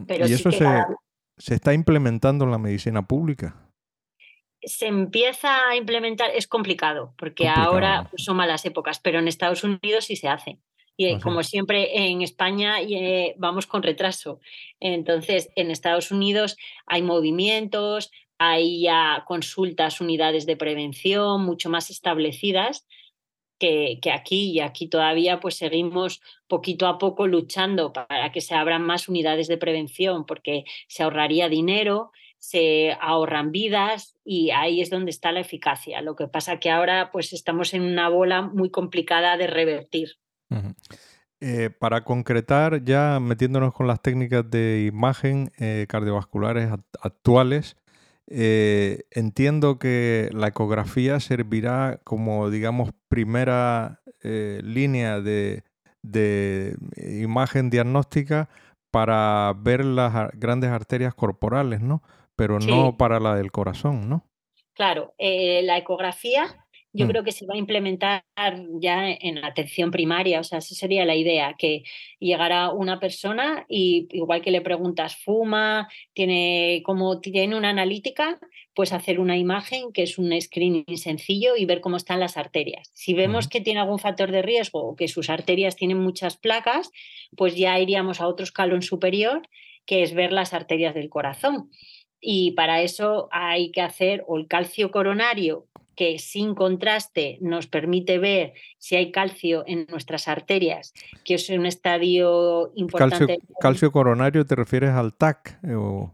[0.08, 3.56] Pero ¿Y eso se, está implementando en la medicina pública?
[4.62, 10.06] Se empieza a implementar, es complicado, porque ahora son malas épocas, pero en Estados Unidos
[10.06, 10.60] sí se hace.
[10.98, 14.40] Y ah, como siempre en España eh, vamos con retraso.
[14.80, 22.86] Entonces, en Estados Unidos hay movimientos, hay ya consultas, unidades de prevención mucho más establecidas
[23.60, 28.82] que, aquí y aquí todavía pues seguimos poquito a poco luchando para que se abran
[28.82, 35.12] más unidades de prevención porque se ahorraría dinero, se ahorran vidas y ahí es donde
[35.12, 36.02] está la eficacia.
[36.02, 40.18] Lo que pasa que ahora pues estamos en una bola muy complicada de revertir.
[41.42, 46.70] Eh, para concretar, ya metiéndonos con las técnicas de imagen eh, cardiovasculares
[47.02, 47.78] actuales,
[48.28, 55.64] eh, entiendo que la ecografía servirá como, digamos, primera eh, línea de,
[56.98, 58.50] imagen diagnóstica
[58.92, 62.02] para ver las grandes arterias corporales, ¿no?
[62.36, 64.24] Pero no para la del corazón, ¿no?
[64.74, 66.65] Claro, eh, la ecografía
[66.96, 67.10] yo mm.
[67.10, 68.24] creo que se va a implementar
[68.80, 71.84] ya en atención primaria, o sea, esa sería la idea, que
[72.20, 78.40] llegará una persona y igual que le preguntas, fuma, tiene como tiene una analítica,
[78.74, 82.92] pues hacer una imagen que es un screening sencillo y ver cómo están las arterias.
[82.94, 86.92] Si vemos que tiene algún factor de riesgo o que sus arterias tienen muchas placas,
[87.36, 89.48] pues ya iríamos a otro escalón superior,
[89.86, 91.70] que es ver las arterias del corazón.
[92.28, 98.18] Y para eso hay que hacer o el calcio coronario que sin contraste nos permite
[98.18, 100.92] ver si hay calcio en nuestras arterias,
[101.24, 103.38] que es un estadio importante.
[103.62, 105.60] ¿Calcio, coronario te refieres al TAC?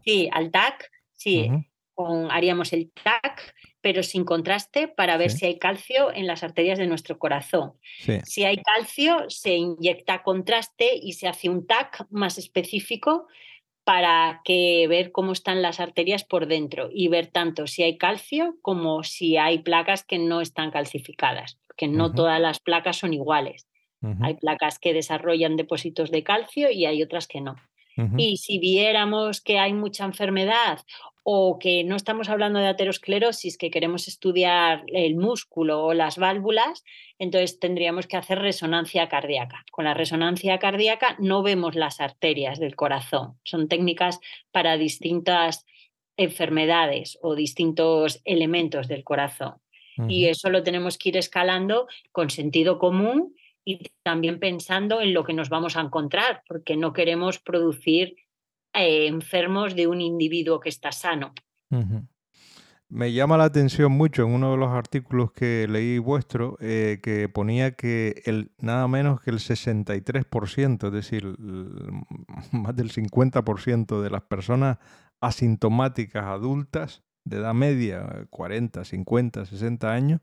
[0.04, 1.50] Sí, al TAC, sí.
[2.28, 6.86] haríamos el TAC, pero sin contraste para ver si hay calcio en las arterias de
[6.86, 7.72] nuestro corazón.
[8.24, 13.28] Si hay calcio, se inyecta contraste y se hace un TAC más específico
[13.84, 18.56] para que ver cómo están las arterias por dentro y ver tanto si hay calcio
[18.62, 23.66] como si hay placas que no están calcificadas, porque no todas las placas son iguales.
[24.20, 27.56] Hay placas que desarrollan depósitos de calcio y hay otras que no.
[28.16, 30.80] Y si viéramos que hay mucha enfermedad
[31.24, 36.84] o que no estamos hablando de aterosclerosis, que queremos estudiar el músculo o las válvulas,
[37.18, 39.64] entonces tendríamos que hacer resonancia cardíaca.
[39.70, 43.38] Con la resonancia cardíaca no vemos las arterias del corazón.
[43.44, 44.18] Son técnicas
[44.50, 45.64] para distintas
[46.16, 49.54] enfermedades o distintos elementos del corazón.
[50.08, 55.24] Y eso lo tenemos que ir escalando con sentido común y también pensando en lo
[55.24, 58.16] que nos vamos a encontrar, porque no queremos producir
[58.74, 61.32] eh, enfermos de un individuo que está sano.
[62.88, 67.26] Me llama la atención mucho en uno de los artículos que leí vuestro eh, que
[67.28, 71.24] ponía que el, nada menos que el 63%, es decir,
[72.52, 74.76] más del 50% de las personas
[75.22, 80.20] asintomáticas adultas de edad media, 40, 50, 60 años,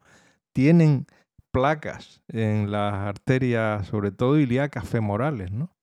[0.54, 1.08] tienen
[1.52, 5.76] placas en las arterias, sobre todo ilíacas femorales, ¿no?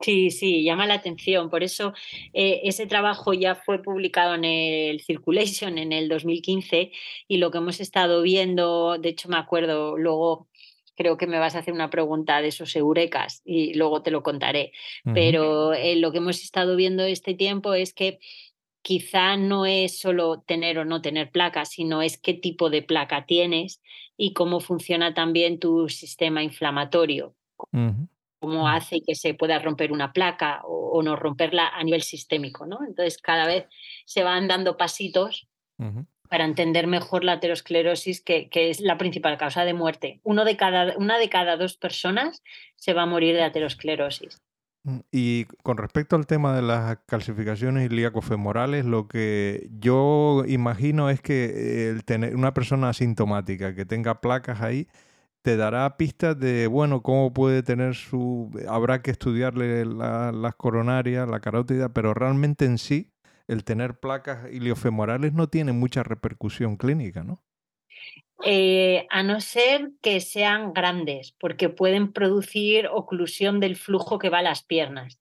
[0.00, 1.50] Sí, sí, llama la atención.
[1.50, 1.92] Por eso
[2.32, 6.90] eh, ese trabajo ya fue publicado en el Circulation en el 2015
[7.28, 10.48] y lo que hemos estado viendo, de hecho me acuerdo, luego
[10.96, 14.22] creo que me vas a hacer una pregunta de esos eurecas y luego te lo
[14.22, 14.72] contaré.
[15.14, 18.18] Pero eh, lo que hemos estado viendo este tiempo es que
[18.82, 23.26] quizá no es solo tener o no tener placa, sino es qué tipo de placa
[23.26, 23.80] tienes
[24.20, 27.34] y cómo funciona también tu sistema inflamatorio.
[28.38, 32.80] Cómo hace que se pueda romper una placa o, no romperla a nivel sistémico, ¿no?
[32.86, 33.66] Entonces cada vez
[34.04, 35.48] se van dando pasitos
[36.28, 40.20] para entender mejor la aterosclerosis, que, es la principal causa de muerte.
[40.22, 42.42] Uno de cada, una de cada dos personas
[42.76, 44.42] se va a morir de aterosclerosis.
[44.84, 51.20] Mm, y con respecto al tema de las calcificaciones ilíaco-femorales, lo que yo imagino es
[51.20, 54.88] que el tener una persona asintomática que tenga placas ahí
[55.42, 58.50] te dará pistas de, bueno, cómo puede tener su...
[58.68, 63.12] Habrá que estudiarle las coronarias, la carótida, pero realmente en sí
[63.48, 67.42] el tener placas iliofemorales no tiene mucha repercusión clínica, ¿no?
[68.44, 74.38] Eh, a no ser que sean grandes, porque pueden producir oclusión del flujo que va
[74.38, 75.20] a las piernas.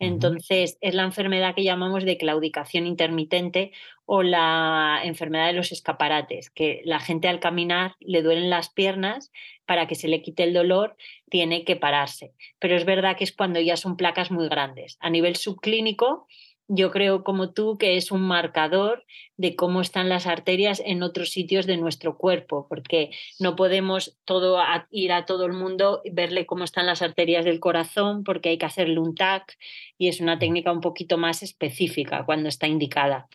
[0.00, 3.70] Entonces, es la enfermedad que llamamos de claudicación intermitente
[4.06, 9.30] o la enfermedad de los escaparates, que la gente al caminar le duelen las piernas,
[9.66, 10.96] para que se le quite el dolor
[11.30, 12.32] tiene que pararse.
[12.58, 14.96] Pero es verdad que es cuando ya son placas muy grandes.
[15.00, 16.26] A nivel subclínico,
[16.72, 19.04] yo creo como tú que es un marcador
[19.36, 24.56] de cómo están las arterias en otros sitios de nuestro cuerpo, porque no podemos todo
[24.92, 28.58] ir a todo el mundo y verle cómo están las arterias del corazón, porque hay
[28.58, 29.58] que hacerle un TAC
[29.98, 33.28] y es una técnica un poquito más específica cuando está indicada.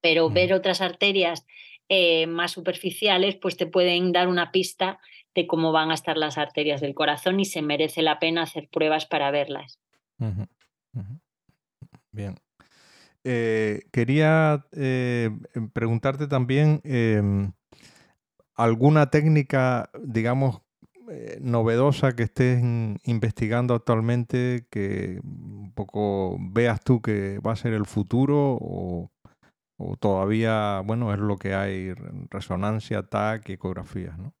[0.00, 1.46] Pero ver otras arterias
[1.90, 4.98] eh, más superficiales, pues te pueden dar una pista
[5.34, 8.68] de cómo van a estar las arterias del corazón y se merece la pena hacer
[8.70, 9.78] pruebas para verlas.
[12.10, 12.36] Bien.
[13.24, 17.52] Eh, quería eh, em, preguntarte también em,
[18.54, 20.60] alguna técnica, digamos,
[21.10, 22.62] eh, novedosa que estés
[23.04, 29.10] investigando actualmente, que un poco veas tú que va a ser el futuro o,
[30.00, 31.92] todavía, bueno, es lo que hay,
[32.30, 34.34] resonancia, TAC, ecografías, ¿no?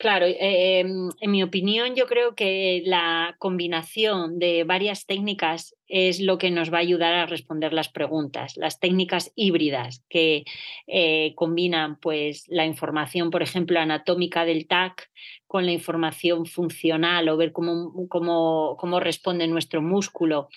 [0.00, 6.20] Claro, eh, em, en mi opinión yo creo que la combinación de varias técnicas es
[6.20, 8.56] lo que nos va a ayudar a responder las preguntas.
[8.56, 10.44] Las técnicas híbridas que
[10.86, 15.10] eh, combinan pues, la información, por ejemplo, anatómica del TAC
[15.46, 20.48] con la información funcional o ver cómo, cómo, cómo responde nuestro músculo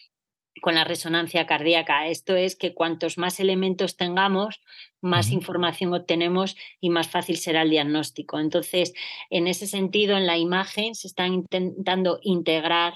[0.61, 2.07] con la resonancia cardíaca.
[2.07, 4.61] Esto es que cuantos más elementos tengamos,
[5.01, 8.39] más información obtenemos y más fácil será el diagnóstico.
[8.39, 8.93] Entonces,
[9.29, 12.93] en ese sentido, en la imagen se están intentando integrar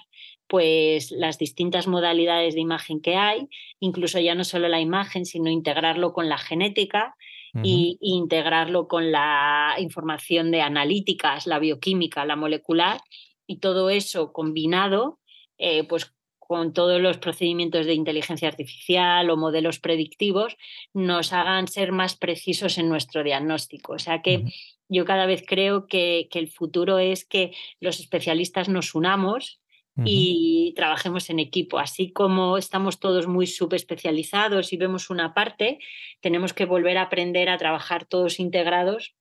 [0.48, 3.50] pues las distintas modalidades de imagen que hay,
[3.82, 7.16] incluso ya no solo la imagen, sino integrarlo con la genética
[7.64, 13.02] y, integrarlo con la información de analíticas, la bioquímica, la molecular,
[13.48, 15.20] y todo eso combinado,
[15.58, 16.14] eh, pues
[16.48, 20.56] con todos los procedimientos de inteligencia artificial o modelos predictivos,
[20.94, 23.94] nos hagan ser más precisos en nuestro diagnóstico.
[23.94, 24.46] O sea que
[24.88, 29.60] yo cada vez creo que, el futuro es que los especialistas nos unamos
[30.06, 31.80] y trabajemos en equipo.
[31.80, 35.80] Así como estamos todos muy subespecializados y vemos una parte,
[36.22, 39.16] tenemos que volver a aprender a trabajar todos integrados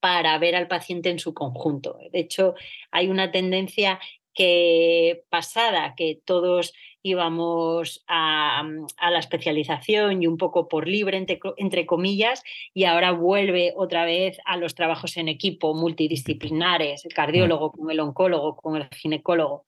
[0.00, 1.98] para ver al paciente en su conjunto.
[2.12, 2.54] De hecho,
[2.92, 3.98] hay una tendencia
[4.38, 6.72] que pasada, que todos
[7.02, 11.16] íbamos a, la especialización y un poco por libre,
[11.56, 17.72] entre, comillas, y ahora vuelve otra vez a los trabajos en equipo multidisciplinares, el cardiólogo
[17.72, 19.66] con el oncólogo, con el ginecólogo,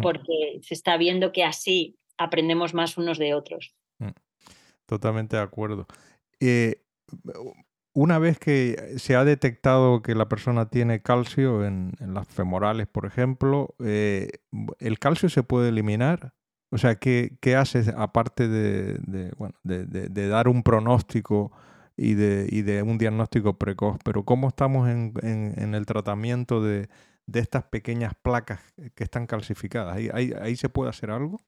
[0.00, 3.74] porque se está viendo que así aprendemos más unos de otros.
[3.98, 4.10] Mm,
[4.86, 5.88] totalmente de acuerdo.
[6.38, 6.76] Eh,
[7.94, 13.06] una vez que se ha detectado que la persona tiene calcio en, las femorales, por
[13.06, 14.28] ejemplo, eh,
[14.78, 16.32] ¿el calcio se puede eliminar?
[16.70, 18.98] O sea, ¿qué, qué haces aparte de,
[19.62, 21.52] de, dar un pronóstico
[21.96, 23.98] y de, y un diagnóstico precoz?
[24.02, 26.88] Pero ¿cómo estamos en, en, el tratamiento de,
[27.34, 28.60] estas pequeñas placas
[28.94, 29.96] que están calcificadas?
[29.96, 31.38] ¿Ahí, ahí se puede hacer algo?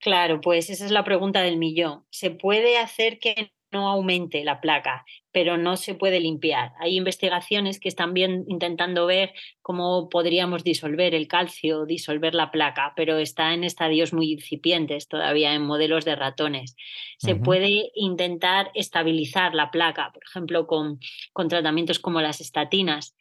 [0.00, 2.06] Claro, pues esa es la pregunta del millón.
[2.10, 6.72] ¿Se puede hacer que no aumente la placa, pero no se puede limpiar.
[6.80, 12.92] Hay investigaciones que están bien intentando ver cómo podríamos disolver el calcio, disolver la placa,
[12.96, 16.76] pero está en estadios muy incipientes todavía en modelos de ratones.
[17.18, 20.98] Se puede intentar estabilizar la placa, por ejemplo, con,
[21.32, 23.14] con tratamientos como las estatinas,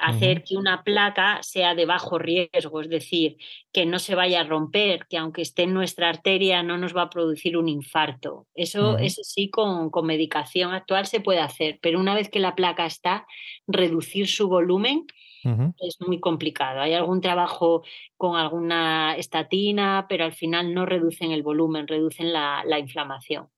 [0.00, 3.36] hacer que una placa sea de bajo riesgo, es decir,
[3.72, 7.02] que no se vaya a romper, que aunque esté en nuestra arteria no nos va
[7.02, 8.46] a producir un infarto.
[8.54, 13.26] Eso, sí con, medicación actual se puede hacer, pero una vez que la placa está,
[13.66, 15.06] reducir su volumen
[15.42, 16.80] es muy complicado.
[16.80, 17.82] Hay algún trabajo
[18.16, 23.48] con alguna estatina, pero al final no reducen el volumen, reducen la inflamación.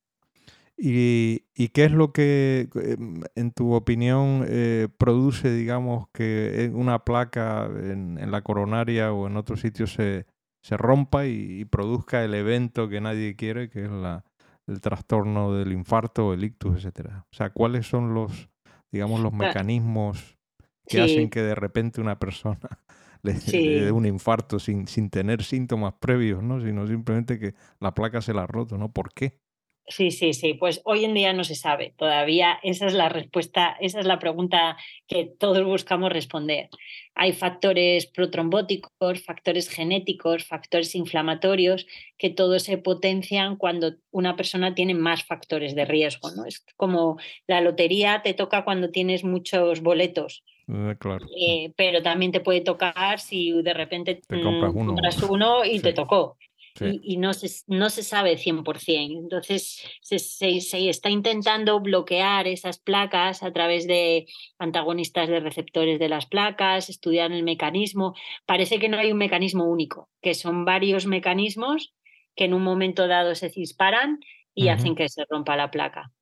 [0.76, 7.66] ¿Y, qué es lo que, em, en tu opinión, eh, produce, digamos, que una placa
[7.66, 10.26] en, la coronaria o en otro sitio se,
[10.70, 14.24] rompa y, produzca el evento que nadie quiere, que es la,
[14.66, 17.26] el trastorno del infarto, el ictus, etcétera.
[17.30, 18.48] O sea, ¿cuáles son los,
[18.90, 20.38] digamos, los mecanismos
[20.86, 22.58] que hacen que de repente una persona
[23.22, 26.60] le, dé un infarto sin, sin tener síntomas previos, ¿no?
[26.60, 28.90] Sino simplemente que la placa se la ha roto, ¿no?
[28.90, 29.41] ¿Por qué?
[29.88, 30.54] Sí, sí, sí.
[30.54, 31.92] Pues hoy en día no se sabe.
[31.96, 34.76] Todavía esa es la respuesta, esa es la pregunta
[35.08, 36.68] que todos buscamos responder.
[37.14, 44.94] Hay factores protrombóticos, factores genéticos, factores inflamatorios que todos se potencian cuando una persona tiene
[44.94, 46.30] más factores de riesgo.
[46.30, 46.46] ¿no?
[46.46, 47.18] Es como
[47.48, 50.44] la lotería te toca cuando tienes muchos boletos.
[50.68, 51.26] Eh, claro.
[51.36, 55.92] Eh, pero también te puede tocar si de repente te compras mm, uno, y te
[55.92, 56.38] tocó
[56.80, 59.18] y, no, se, no se sabe 100%.
[59.18, 64.26] Entonces se, se, está intentando bloquear esas placas a través de
[64.58, 68.14] antagonistas de receptores de las placas, estudiar el mecanismo.
[68.46, 71.94] Parece que no hay un mecanismo único, que son varios mecanismos
[72.34, 74.20] que en un momento dado se disparan
[74.54, 76.12] y hacen que se rompa la placa.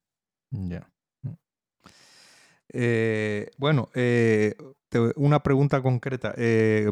[0.50, 0.88] Ya.
[2.72, 4.54] Eh, bueno, eh,
[5.16, 6.34] una pregunta concreta.
[6.36, 6.90] Eh,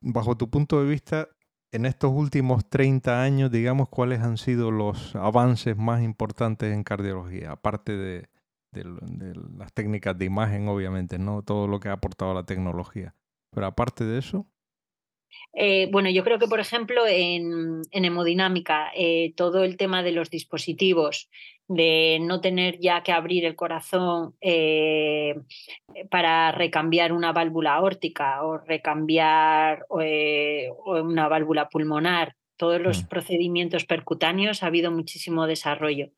[0.00, 1.28] bajo tu punto de vista,
[1.72, 7.52] en estos últimos 30 años, digamos, cuáles han sido los avances más importantes en cardiología,
[7.52, 8.28] aparte de,
[8.72, 11.42] las técnicas de imagen, obviamente, ¿no?
[11.42, 13.14] Todo lo que ha aportado la tecnología.
[13.50, 14.46] Pero aparte de eso.
[15.54, 20.30] Eh, bueno, yo creo que, por ejemplo, en, hemodinámica, eh, todo el tema de los
[20.30, 21.28] dispositivos,
[21.68, 25.36] de no tener ya que abrir el corazón eh,
[26.10, 33.06] para recambiar una válvula órtica o recambiar una válvula pulmonar, todos los mm.
[33.08, 36.10] procedimientos percutáneos ha habido muchísimo desarrollo.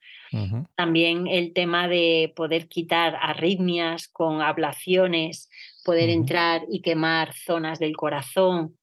[0.74, 5.48] También el tema de poder quitar arritmias con ablaciones,
[5.84, 8.76] poder entrar y quemar zonas del corazón,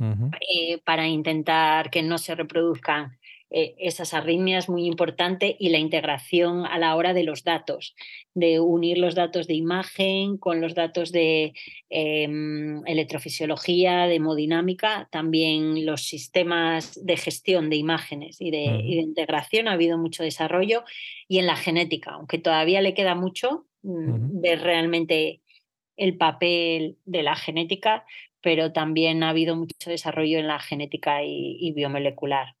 [0.00, 3.18] eh, para intentar que no se reproduzcan
[3.50, 7.96] eh, esas arritmias, muy importante, y la integración a la hora de los datos,
[8.34, 11.54] de unir los datos de imagen con los datos de
[11.88, 19.02] em, electrofisiología, de hemodinámica, también los sistemas de gestión de imágenes y de, y de,
[19.02, 19.66] integración.
[19.66, 20.84] Ha habido mucho desarrollo
[21.26, 25.40] y en la genética, aunque todavía le queda mucho mm, ver realmente
[25.96, 28.04] el papel de la genética,
[28.42, 32.54] pero también ha habido mucho desarrollo en la genética y, biomolecular.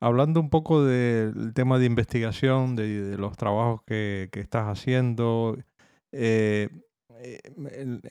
[0.00, 5.58] Hablando un poco del tema de investigación, de, los trabajos que, estás haciendo,
[6.12, 6.68] eh,
[7.20, 7.40] eh,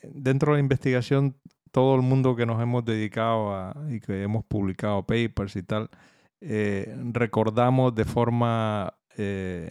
[0.02, 1.36] dentro de la investigación,
[1.70, 5.90] todo el mundo que nos hemos dedicado a, y que hemos publicado papers y tal,
[6.40, 8.94] eh, recordamos de forma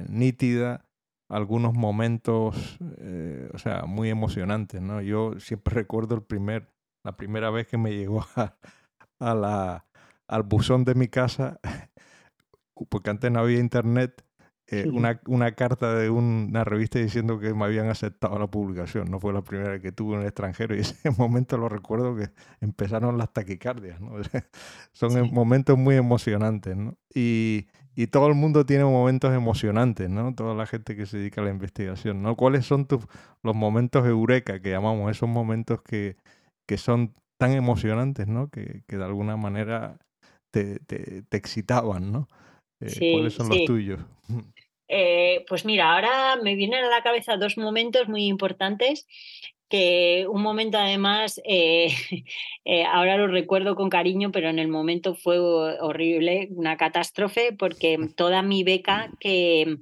[0.10, 0.87] nítida
[1.30, 5.02] algunos momentos, eh, o sea, muy emocionantes, ¿no?
[5.02, 6.72] Yo siempre recuerdo el primer,
[7.04, 9.86] la primera vez que me llegó a, la,
[10.28, 11.60] al buzón de mi casa,
[12.90, 14.26] porque antes no había internet,
[14.70, 19.10] eh, una, una, carta de una revista diciendo que me habían aceptado la publicación.
[19.10, 22.30] No fue la primera que tuve en el extranjero y ese momento lo recuerdo que
[22.60, 24.02] empezaron las taquicardias.
[24.02, 24.12] ¿no?
[24.92, 26.76] Son momentos muy emocionantes.
[26.76, 26.98] ¿no?
[27.14, 30.36] Y, y todo el mundo tiene momentos emocionantes, ¿no?
[30.36, 32.36] Toda la gente que se dedica a la investigación, ¿no?
[32.36, 33.04] ¿Cuáles son tus,
[33.42, 36.16] los momentos eureka que llamamos, esos momentos que,
[36.68, 38.50] que son tan emocionantes, ¿no?
[38.50, 39.98] Que, que de alguna manera
[40.52, 42.28] te, te, excitaban, ¿no?
[42.82, 44.00] Eh, ¿Cuáles son los tuyos?
[44.88, 49.06] Eh, pues mira, ahora me vienen a la cabeza dos momentos muy importantes
[49.70, 51.88] que un momento además, eh,
[52.66, 57.98] eh, ahora lo recuerdo con cariño, pero en el momento fue horrible, una catástrofe, porque
[58.16, 59.78] toda mi beca que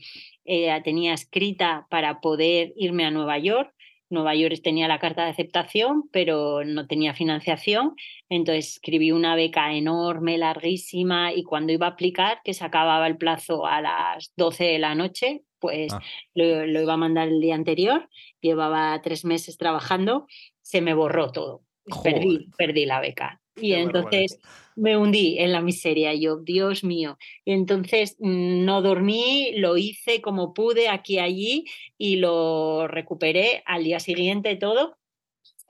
[0.45, 3.73] eh, tenía escrita para poder irme a Nueva York,
[4.09, 7.95] Nueva York tenía la carta de aceptación, pero no tenía financiación.
[8.29, 13.17] Entonces escribí una beca enorme, larguísima, y cuando iba a aplicar, que se acababa el
[13.17, 16.01] plazo a las 12 de la noche, pues ah.
[16.33, 18.09] lo, iba a mandar el día anterior,
[18.41, 20.27] llevaba tres meses trabajando,
[20.61, 21.61] se me borró todo.
[22.03, 23.41] Perdí, perdí la beca.
[23.55, 24.39] Y entonces
[24.75, 26.13] me hundí en la miseria.
[26.13, 27.17] Yo, Dios mío.
[27.45, 31.65] Y entonces mm, no dormí, lo hice como pude aquí allí
[31.97, 34.97] y lo recuperé al día siguiente todo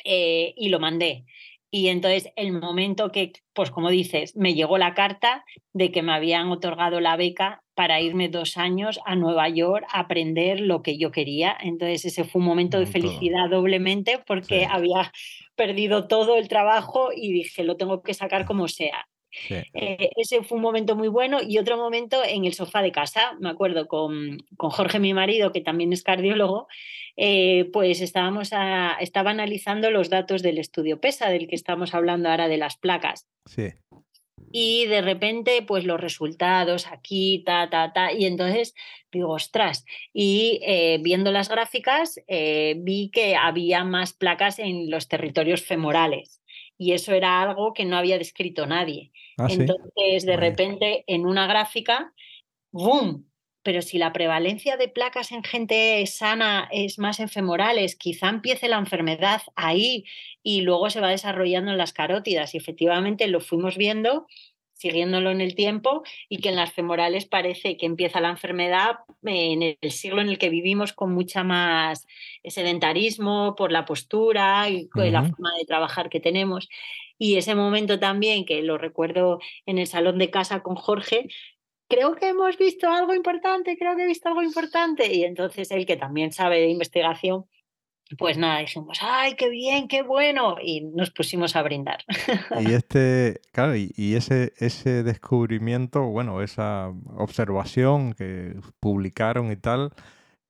[0.03, 1.25] eh, y lo mandé.
[1.71, 6.13] Y entonces el momento que, pues como dices, me llegó la carta de que me
[6.13, 10.97] habían otorgado la beca para irme dos años a Nueva York a aprender lo que
[10.97, 11.55] yo quería.
[11.61, 15.11] Entonces ese fue un momento de felicidad doblemente porque había
[15.55, 19.05] perdido todo el trabajo y dije, lo tengo que sacar como sea.
[19.49, 23.35] Eh, ese fue un momento muy bueno y otro momento en el sofá de casa,
[23.39, 26.67] me acuerdo con, con Jorge, mi marido, que también es cardiólogo,
[27.17, 28.51] eh, pues estábamos
[28.99, 33.27] estaba analizando los datos del estudio PESA, del que estamos hablando ahora de las placas.
[33.45, 33.73] Sí.
[34.57, 38.73] Y de repente, pues los resultados aquí, ta, ta, ta, y entonces
[39.11, 39.83] digo, ostras,
[40.13, 46.41] y eh, viendo las gráficas eh, vi que había más placas en los territorios femorales
[46.77, 49.11] y eso era algo que no había descrito nadie.
[49.37, 52.13] Ah, entonces, de repente, en una gráfica,
[52.71, 53.29] ¡boom!
[53.65, 58.69] Pero si la prevalencia de placas en gente sana es más en femorales, quizá empiece
[58.69, 60.05] la enfermedad ahí
[60.43, 62.53] y luego se va desarrollando en las carótidas.
[62.53, 64.27] Y efectivamente lo fuimos viendo
[64.75, 69.63] siguiéndolo en el tiempo y que en las femorales parece que empieza la enfermedad en
[69.81, 72.05] el siglo en el que vivimos con mucha más
[72.43, 76.69] sedentarismo por la postura y la forma de trabajar que tenemos.
[77.17, 81.29] Y ese momento también, que lo recuerdo en el salón de casa con Jorge,
[81.87, 85.13] creo que hemos visto algo importante, creo que he visto algo importante.
[85.13, 87.45] Y entonces él, que también sabe de investigación,
[88.17, 92.03] pues nada, dijimos, ay, qué bien, qué bueno, y nos pusimos a brindar.
[92.59, 99.91] Y este, claro, y, ese, ese descubrimiento, bueno, esa observación que publicaron y tal,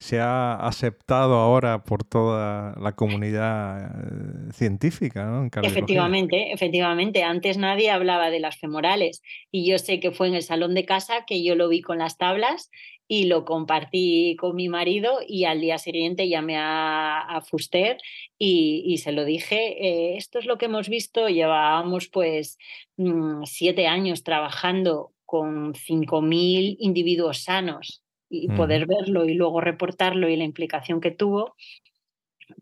[0.06, 5.50] se ha aceptado ahora por toda la comunidad eh, científica, ¿no?
[5.64, 7.24] efectivamente, efectivamente.
[7.24, 10.86] Antes nadie hablaba de las femorales y yo sé que fue en el salón de
[10.86, 12.70] casa que yo lo vi con las tablas
[13.08, 17.98] y lo compartí con mi marido y al día siguiente llamé a, a Fuster
[18.38, 22.60] y, se lo dije, eh, esto es lo que hemos visto, llevábamos pues
[22.98, 30.36] mm, siete años trabajando con 5.000 individuos sanos y poder verlo y luego reportarlo y
[30.36, 31.56] la implicación que tuvo,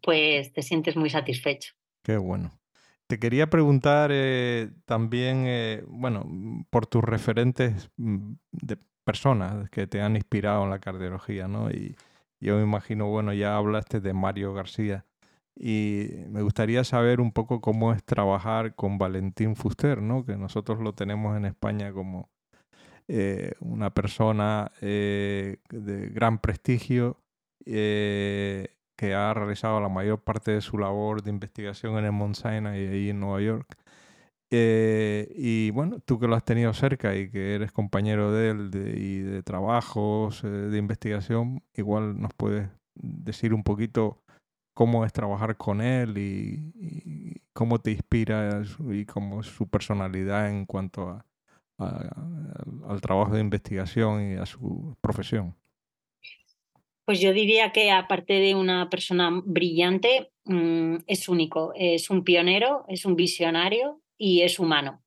[0.01, 1.73] pues te sientes muy satisfecho.
[2.03, 2.51] Qué bueno.
[3.07, 6.25] Te quería preguntar eh, también, eh, bueno,
[6.69, 11.69] por tus referentes mm, de personas que te han inspirado en la cardiología, ¿no?
[11.69, 11.95] Y
[12.39, 15.05] yo me imagino, bueno, ya hablaste de Mario García
[15.55, 20.25] y me gustaría saber un poco cómo es trabajar con Valentín Fuster, ¿no?
[20.25, 22.29] Que nosotros lo tenemos en España como
[23.07, 27.17] eh, una persona eh, de gran prestigio
[27.65, 32.35] eh, que ha realizado la mayor parte de su labor de investigación en el Mount
[32.35, 33.77] Sinai y ahí en Nueva York.
[34.55, 38.69] Eh, y bueno, tú que lo has tenido cerca y que eres compañero de él
[38.95, 44.21] y de trabajos, eh, de investigación, igual nos puedes decir un poquito
[44.75, 50.65] cómo es trabajar con él y, cómo te inspira y cómo es su personalidad en
[50.65, 51.25] cuanto a,
[51.77, 55.55] al trabajo de investigación y a su profesión.
[57.05, 62.85] Pues yo diría que aparte de una persona brillante, mm, es único, es un pionero,
[62.87, 65.03] es un visionario y es humano.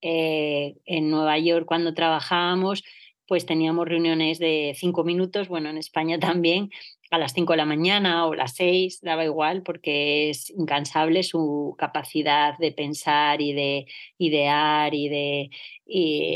[0.00, 2.84] Eh, en Nueva York, cuando trabajábamos,
[3.26, 6.70] pues teníamos reuniones de cinco minutos, bueno, en España también,
[7.10, 11.74] a las cinco de la mañana o las seis, daba igual, porque es incansable su
[11.78, 13.86] capacidad de pensar y de
[14.18, 15.50] idear y de,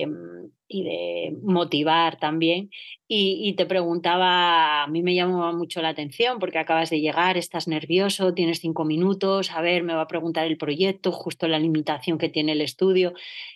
[0.07, 2.70] mm, y de motivar también.
[3.07, 7.68] Y, te preguntaba, a mí me llamaba mucho la atención porque acabas de llegar, estás
[7.68, 12.18] nervioso, tienes cinco minutos, a ver, me va a preguntar el proyecto, justo la limitación
[12.18, 13.12] que tiene el estudio.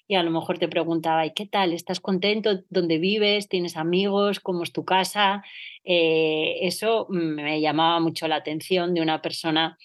[0.06, 1.72] Y a lo mejor te preguntaba, ¿y qué tal?
[1.72, 2.60] ¿Estás contento?
[2.70, 3.48] ¿Dónde vives?
[3.48, 4.38] ¿Tienes amigos?
[4.38, 5.42] ¿Cómo es tu casa?
[5.84, 9.76] Eh, eso me llamaba mucho la atención de una persona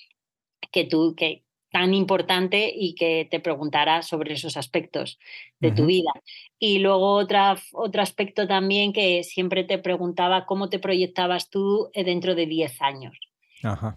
[0.71, 1.42] que tú, que,
[1.73, 5.17] tan importante y que te preguntara sobre esos aspectos
[5.59, 6.11] de tu vida.
[6.59, 12.03] Y luego otra, otro aspecto también que siempre te preguntaba cómo te proyectabas tú eh,
[12.03, 13.17] dentro de 10 años.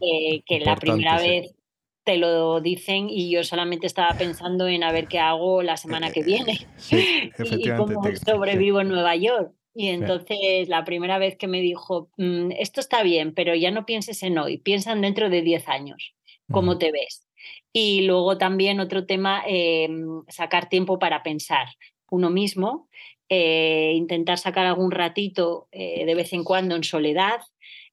[0.01, 1.55] Eh, que la primera vez
[2.03, 6.11] te lo dicen y yo solamente estaba pensando en a ver qué hago la semana
[6.11, 9.53] que viene y, cómo sobrevivo en Nueva York.
[9.75, 13.85] Y entonces la primera vez que me dijo, mm, esto está bien, pero ya no
[13.85, 16.15] pienses en hoy, piensa dentro de 10 años,
[16.51, 17.26] cómo te ves.
[17.73, 21.69] Y luego también otro tema, em, sacar tiempo para pensar
[22.11, 22.89] uno mismo,
[23.29, 27.41] eh, intentar sacar algún ratito eh, de vez en cuando en soledad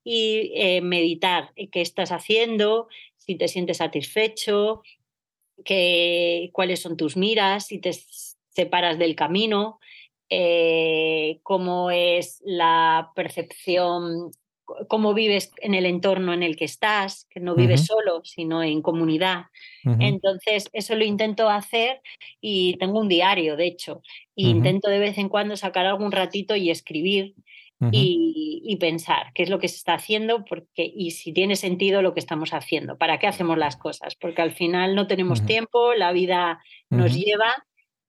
[0.04, 2.88] y eh, meditar qué estás haciendo,
[3.18, 4.84] si te sientes satisfecho,
[6.52, 7.92] cuáles son tus miras, si te
[8.50, 9.80] separas del camino,
[11.42, 14.32] cómo es la percepción
[14.88, 18.82] cómo vives en el entorno en el que estás, que no vives solo, sino en
[18.82, 19.46] comunidad.
[20.00, 22.02] Entonces, eso lo intento hacer
[22.40, 24.02] y tengo un diario, de hecho,
[24.36, 27.36] e intento de vez en cuando sacar algún ratito y escribir
[27.92, 32.14] y, pensar qué es lo que se está haciendo porque, y si tiene sentido lo
[32.14, 36.12] que estamos haciendo, para qué hacemos las cosas, porque al final no tenemos tiempo, la
[36.12, 36.60] vida
[36.90, 37.54] nos lleva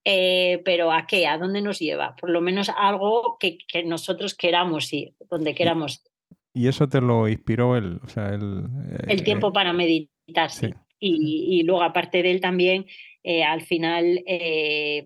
[0.07, 1.25] eh, pero ¿a qué?
[1.25, 2.15] ¿A dónde nos lleva?
[2.15, 6.14] Por lo menos algo que, que nosotros queramos ir, donde queramos ir.
[6.55, 8.63] Y eso te lo inspiró él, o sea, el,
[9.07, 10.73] el tiempo eh, para meditar, sí.
[10.99, 12.87] Y, luego, aparte de él también,
[13.21, 15.03] eh, al final, eh,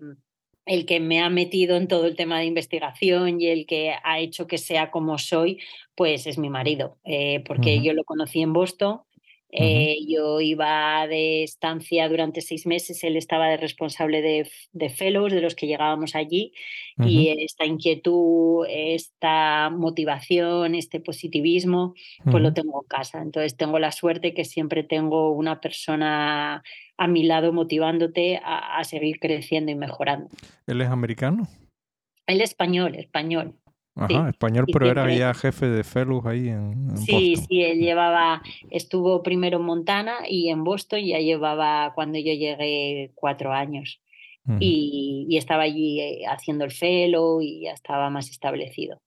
[0.66, 4.20] el que me ha metido en todo el tema de investigación y el que ha
[4.20, 5.58] hecho que sea como soy,
[5.94, 9.00] pues es mi marido, eh, porque yo lo conocí en Boston
[9.52, 15.32] eh, yo iba de estancia durante seis meses, él estaba de responsable de, de fellows,
[15.32, 16.52] de los que llegábamos allí,
[17.02, 21.94] y esta inquietud, esta motivación, este positivismo,
[22.24, 23.22] pues lo tengo en casa.
[23.22, 26.62] Entonces tengo la suerte que siempre tengo una persona
[26.98, 30.28] a mi lado motivándote a, a seguir creciendo y mejorando.
[30.66, 31.48] ¿Él es americano?
[32.26, 33.54] Él es español, español.
[33.96, 39.22] Ajá, español, pero era ya jefe de fellows ahí en, Sí, sí, él llevaba, estuvo
[39.22, 44.00] primero en Montana y en Boston ya llevaba cuando yo llegué cuatro años.
[44.58, 49.00] y, estaba allí eh, haciendo el fellow y ya estaba más establecido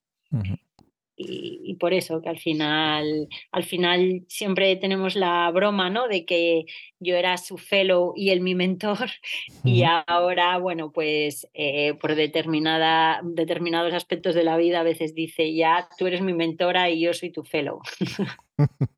[1.27, 6.07] y, por eso que al final, al final siempre tenemos la broma, ¿no?
[6.07, 6.65] De que
[6.99, 9.09] yo era su fellow y él mi mentor
[9.63, 15.53] y ahora, bueno, pues eh, por determinada, determinados aspectos de la vida a veces dice,
[15.53, 17.81] ya tú eres mi mentora y yo soy tu fellow.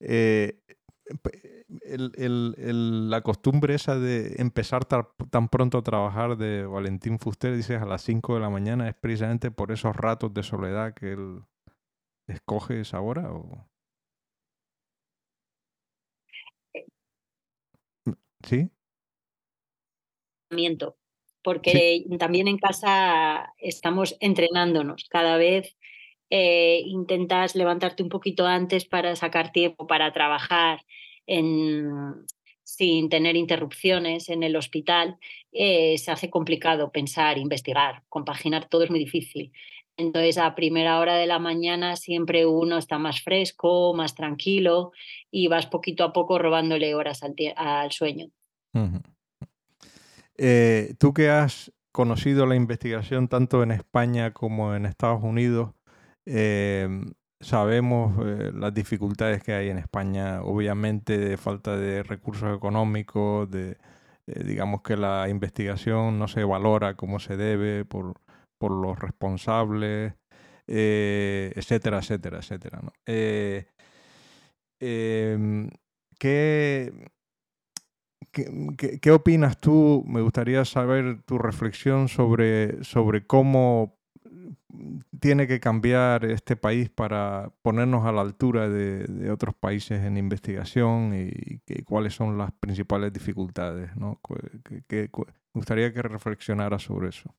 [0.00, 0.54] eh,
[1.82, 7.86] el, la costumbre esa de empezar tan, pronto a trabajar de Valentín Fuster, dices a
[7.86, 11.42] las 5 de la mañana, es precisamente por esos ratos de soledad que él
[12.26, 13.32] escoge esa hora?
[13.32, 13.68] ¿o?
[18.42, 18.70] ¿Sí?
[21.42, 25.06] Porque también en casa estamos entrenándonos.
[25.08, 25.76] Cada vez
[26.30, 30.80] eh, intentas levantarte un poquito antes para sacar tiempo para trabajar
[31.26, 35.18] sin tener interrupciones en el hospital,
[35.52, 39.52] eh, se hace complicado pensar, investigar, compaginar, todo es muy difícil.
[39.96, 44.92] Entonces, a primera hora de la mañana siempre uno está más fresco, más tranquilo
[45.30, 48.28] y vas poquito a poco robándole horas al, al sueño.
[50.36, 55.70] Eh, tú que has conocido la investigación tanto en España como en Estados Unidos,
[56.26, 56.88] eh,
[57.40, 63.76] Sabemos eh, las dificultades que hay en España, obviamente de falta de recursos económicos, de
[64.26, 68.14] eh, digamos que la investigación no se valora como se debe por,
[68.58, 70.14] por los responsables,
[70.66, 72.80] eh, etcétera, etcétera, etcétera.
[74.80, 75.70] Em,
[76.18, 76.92] ¿qué,
[78.32, 80.04] qué, qué, opinas tú?
[80.06, 83.95] Me gustaría saber tu reflexión sobre, sobre cómo
[85.20, 91.12] tiene que cambiar este país para ponernos a la altura de, otros países en investigación
[91.14, 93.94] y, cuáles son las principales dificultades.
[93.96, 94.20] ¿no?
[94.88, 95.08] me
[95.54, 97.34] gustaría que reflexionara sobre eso.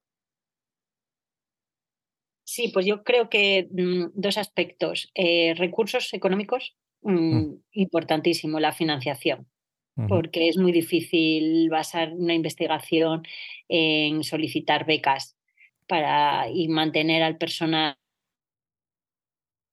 [2.43, 5.11] Sí, pues yo creo que mm, dos aspectos.
[5.15, 7.63] Eh, recursos económicos, mm, mm.
[7.71, 9.47] importantísimo, la financiación
[10.07, 13.23] porque es muy difícil basar una investigación
[13.67, 15.36] en solicitar becas
[15.87, 17.97] para y mantener al personal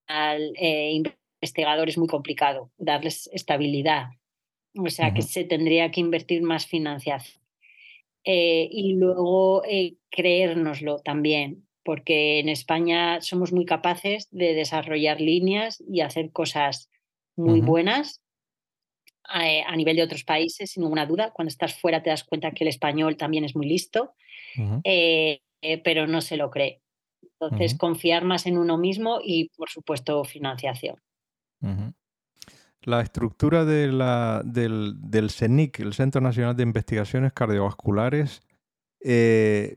[0.08, 1.02] eh,
[1.40, 4.08] investigador es muy complicado, darles estabilidad.
[4.76, 7.42] O sea que se tendría que invertir más financiación.
[8.24, 15.82] Eh, y luego eh, creérnoslo también, porque en España somos muy capaces de desarrollar líneas
[15.86, 16.90] y hacer cosas
[17.36, 18.22] muy buenas
[19.26, 21.32] a nivel de otros países, sin ninguna duda.
[21.32, 24.14] Cuando estás fuera te das cuenta que el español también es muy listo.
[24.84, 25.40] Eh,
[25.84, 26.80] pero no se lo cree.
[27.40, 30.96] Entonces, confiar más en uno mismo y, por supuesto, financiación.
[32.82, 38.42] La estructura de la, del, del, CENIC, el Centro Nacional de Investigaciones Cardiovasculares,
[39.00, 39.76] eh,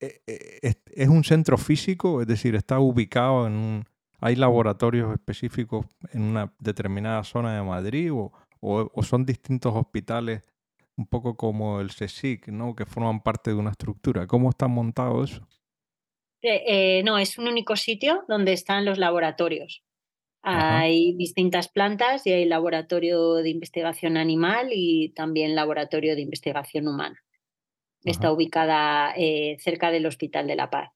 [0.00, 3.84] eh, es, un centro físico, es decir, está ubicado en un...
[4.20, 10.42] ¿Hay laboratorios específicos en una determinada zona de Madrid o, o son distintos hospitales
[10.96, 12.74] un poco como el CSIC, ¿no?
[12.74, 14.26] que forman parte de una estructura.
[14.26, 15.46] ¿Cómo está montado eso?
[16.42, 19.82] Eh, no, es un único sitio donde están los laboratorios.
[20.46, 27.18] Hay distintas plantas y hay laboratorio de investigación animal y también laboratorio de investigación humana.
[28.02, 30.90] Está ubicada eh, cerca del Hospital de la Paz.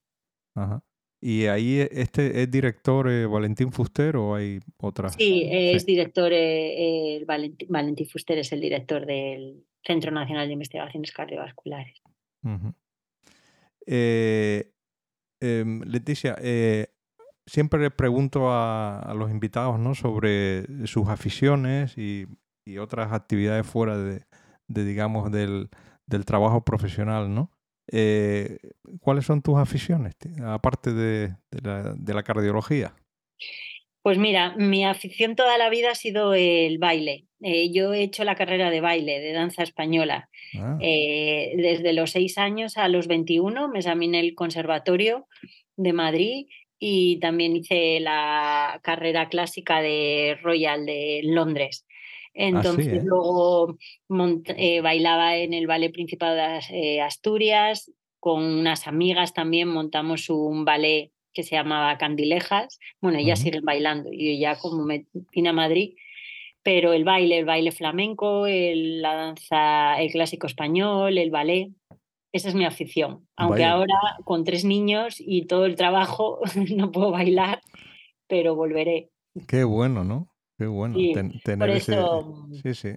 [1.23, 5.09] ¿Y ahí este es director eh, Valentín Fuster o hay otra?
[5.09, 6.31] Sí, es director,
[7.69, 12.03] Valentín Fuster es el director del, Centro Nacional de Investigaciones Cardiovasculares.
[13.87, 14.72] Eh,
[15.41, 16.89] em, Leticia, eh,
[17.47, 19.95] siempre le pregunto a, los invitados ¿no?
[19.95, 22.26] sobre sus aficiones y,
[22.79, 24.26] otras actividades fuera de,
[24.66, 25.70] digamos, del,
[26.26, 27.51] trabajo profesional, ¿no?
[27.91, 28.59] Eh,
[29.01, 32.95] ¿Cuáles son tus aficiones, aparte de, la, de la cardiología?
[34.09, 38.25] Pues mira, mi afición toda la vida ha sido el baile eh, yo he hecho
[38.25, 40.31] la carrera de baile, de danza española.
[40.59, 45.27] Ah, Eh, desde los 6 años a los 21 me examiné el Conservatorio
[45.77, 46.47] de Madrid
[46.79, 51.85] y también hice la carrera clásica de Royal de Londres.
[51.87, 53.03] así, Entonces ¿eh?
[53.05, 53.77] luego
[54.83, 56.43] bailaba en el Ballet Principal de
[57.03, 62.80] As- Asturias, con unas amigas también montamos un ballet que se llamaba Candilejas.
[63.01, 63.45] Bueno, ellas Ujú.
[63.51, 65.95] siguen bailando y ya como me vine a Madrid,
[66.64, 71.68] pero el baile, el baile flamenco, el- la danza, el clásico español, el ballet,
[72.32, 73.28] esa es mi afición.
[73.36, 76.41] Aunque Vaya, ahora con tres niños y todo el trabajo
[76.76, 77.61] no puedo bailar,
[78.26, 79.11] pero volveré.
[79.47, 80.26] qué bueno, ¿no?
[80.59, 81.93] Qué bueno Sí, ten- por tener ese...
[81.93, 82.89] eso, Sí, sí.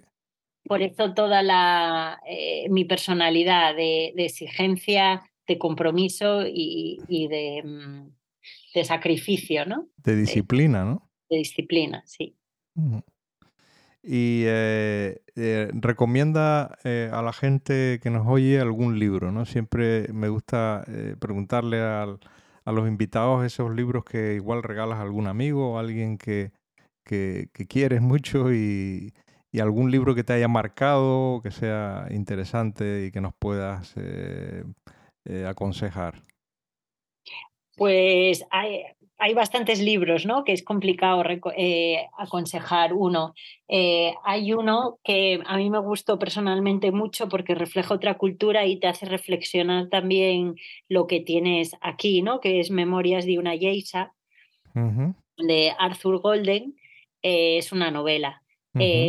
[0.64, 7.62] por eso toda la eh, mi personalidad de, de exigencia, de compromiso y, y de,
[7.64, 8.08] mm,
[8.74, 9.88] de sacrificio, ¿no?
[9.96, 11.10] De De, disciplina, ¿no?
[11.30, 12.36] de disciplina, sí.
[14.04, 19.44] Y eh, eh, recomienda eh, a la gente que nos oye algún libro, ¿no?
[19.46, 22.18] Siempre me gusta eh, preguntarle al-
[22.64, 26.52] a los invitados esos libros que igual regalas a algún amigo o alguien que,
[27.04, 29.14] que, que quieres mucho y,
[29.52, 34.64] y algún libro que te haya marcado, que sea interesante y que nos puedas eh,
[35.24, 36.22] eh, aconsejar.
[37.82, 38.84] Pues hay,
[39.18, 40.44] hay bastantes libros, ¿no?
[40.44, 41.24] Que es complicado
[41.56, 43.34] eh, aconsejar uno.
[43.66, 48.78] Eh, hay uno que a mí me gustó personalmente mucho porque refleja otra cultura y
[48.78, 50.54] te hace reflexionar también
[50.88, 52.38] lo que tienes aquí, ¿no?
[52.38, 54.12] Que es Memorias de una Geisha
[54.76, 56.76] Ujú, de Arthur Golden.
[57.20, 58.44] Eh, es una novela,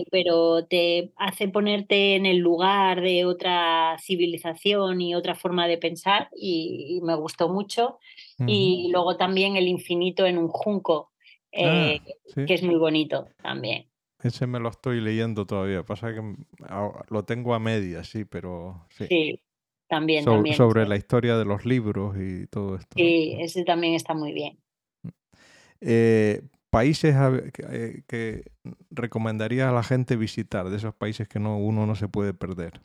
[0.09, 6.29] pero te hace ponerte en el lugar de otra civilización y otra forma de pensar
[6.35, 7.99] y, y me gustó mucho.
[8.39, 11.11] Y luego también El infinito en un junco,
[11.51, 12.45] eh, Ah, sí.
[12.45, 13.89] que es muy bonito también.
[14.21, 15.83] Ese me lo estoy leyendo todavía.
[15.83, 19.05] Pasa que m- a- lo tengo a medias, sí, pero sí.
[19.07, 19.43] Sí,
[19.87, 20.55] también, So- también.
[20.55, 22.95] sobre la historia de los libros y todo esto.
[22.97, 24.57] Sí, ese también está muy bien.
[25.81, 27.15] Eh, países
[27.53, 28.43] que, eh, que
[28.89, 32.81] recomendarías a la gente visitar, de esos países que no, uno no se puede perder.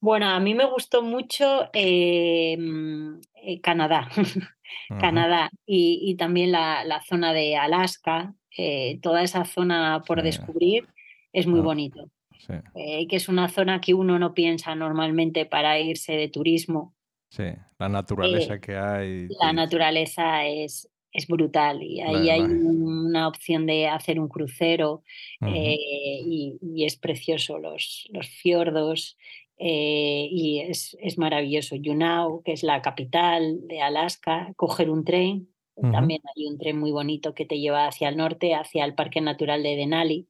[0.00, 4.08] Bueno, a mí me gustó mucho eh, mm, eh, Canadá,
[5.00, 10.24] Canadá y, y también la, la zona de Alaska, eh, toda esa zona por sí,
[10.24, 10.88] descubrir
[11.32, 15.46] es muy ah, bonito, sí, eh, que es una zona que uno no piensa normalmente
[15.46, 16.94] para irse de turismo.
[17.28, 17.44] sí.
[17.78, 23.64] La naturaleza que hay, la y naturaleza es, es brutal y ahí hay una opción
[23.64, 25.02] de hacer un crucero
[25.40, 29.16] eh, y, y es precioso los, los fiordos
[29.62, 31.76] eh, y es, es maravilloso.
[31.82, 35.48] Juneau, que es la capital de Alaska, coger un tren,
[35.92, 39.22] también hay un tren muy bonito que te lleva hacia el norte, hacia el Parque
[39.22, 40.28] Natural de Denali,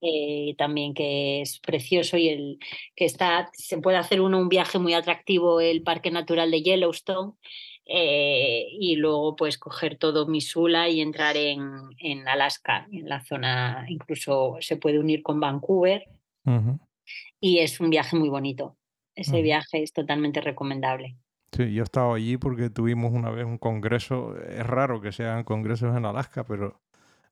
[0.00, 2.58] eh, también que es precioso y el
[2.94, 7.32] que está, se puede hacer uno un viaje muy atractivo, el Parque Natural de Yellowstone,
[7.86, 11.64] eh, y luego pues coger todo Missoula y entrar en,
[11.98, 16.04] en Alaska, en la zona, incluso se puede unir con Vancouver
[17.42, 18.78] y es un viaje muy bonito.
[19.14, 21.18] Ese viaje es totalmente recomendable.
[21.54, 24.34] Sí, yo he estado allí porque tuvimos una vez un congreso.
[24.40, 26.80] Es raro que se hagan congresos en Alaska, pero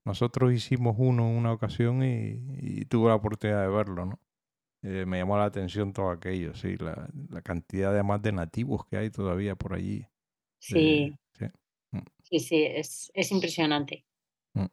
[0.05, 4.21] nosotros hicimos uno en una ocasión y, y tuve la oportunidad de verlo, ¿no?
[4.83, 8.97] Eh, me llamó la atención todo aquello, sí, la, la cantidad además de nativos que
[8.97, 10.07] hay todavía por allí.
[10.59, 11.47] Sí, sí.
[11.93, 14.05] Mm, sí, sí, es, es impresionante.
[14.55, 14.67] mm.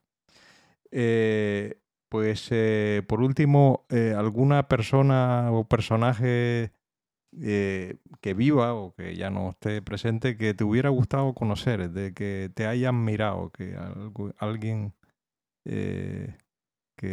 [0.92, 1.78] Eh,
[2.10, 6.72] pues eh, por último, eh, ¿alguna persona o personaje
[7.42, 12.14] eh, que viva o que ya no esté presente que te hubiera gustado conocer, de
[12.14, 14.94] que te haya admirado, que algo- alguien
[15.64, 16.34] que...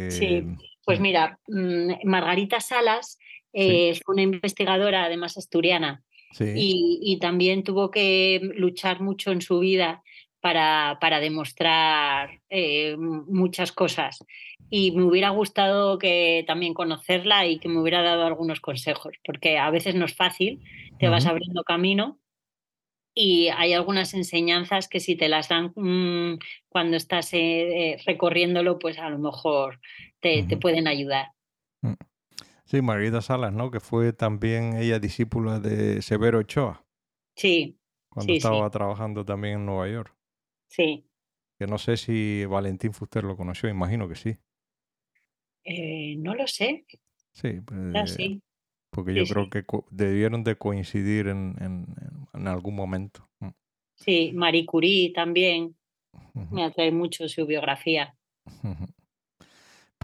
[0.09, 0.43] Sí,
[0.85, 3.17] pues mm, mira, mm, Margarita Salas
[3.53, 9.41] sí, fue una investigadora, además asturiana, sí, y, y también tuvo que luchar mucho en
[9.41, 10.03] su vida
[10.45, 14.23] para, para demostrar eh, muchas cosas.
[14.69, 19.57] Y me hubiera gustado que también conocerla y que me hubiera dado algunos consejos, porque
[19.57, 20.61] a veces no es fácil,
[20.99, 22.19] te vas abriendo camino
[23.15, 26.37] y hay algunas enseñanzas que si te las dan mm,
[26.69, 29.79] cuando estás eh, eh, recorriéndolo, pues a lo mejor
[30.19, 31.29] te, te pueden ayudar.
[31.81, 31.93] mm.
[32.65, 33.71] Sí, Margarita Salas, ¿no?
[33.71, 36.85] Que fue también ella discípula de Severo Ochoa,
[37.35, 37.79] Sí,
[38.09, 40.14] cuando sí, sí, estaba trabajando también en Nueva York.
[40.75, 41.05] Sí.
[41.57, 44.37] Que no sé si Valentín Fuster lo conoció, imagino que sí.
[45.63, 46.85] Eh, no lo sé,
[47.33, 47.59] Sí,
[47.93, 48.41] ya pues, sí,
[48.91, 51.85] porque sí, yo creo que debieron de coincidir en, en-
[52.47, 53.29] algún momento.
[53.39, 53.49] Mm,
[53.95, 55.75] Sí, Marie Curie también,
[56.51, 58.15] me atrae mucho su biografía.
[58.63, 58.85] ujú.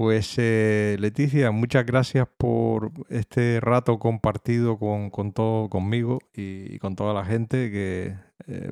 [0.01, 7.13] Pues eh, Leticia, muchas gracias por este rato compartido con, todo conmigo y, con toda
[7.13, 8.15] la gente que
[8.47, 8.71] eh,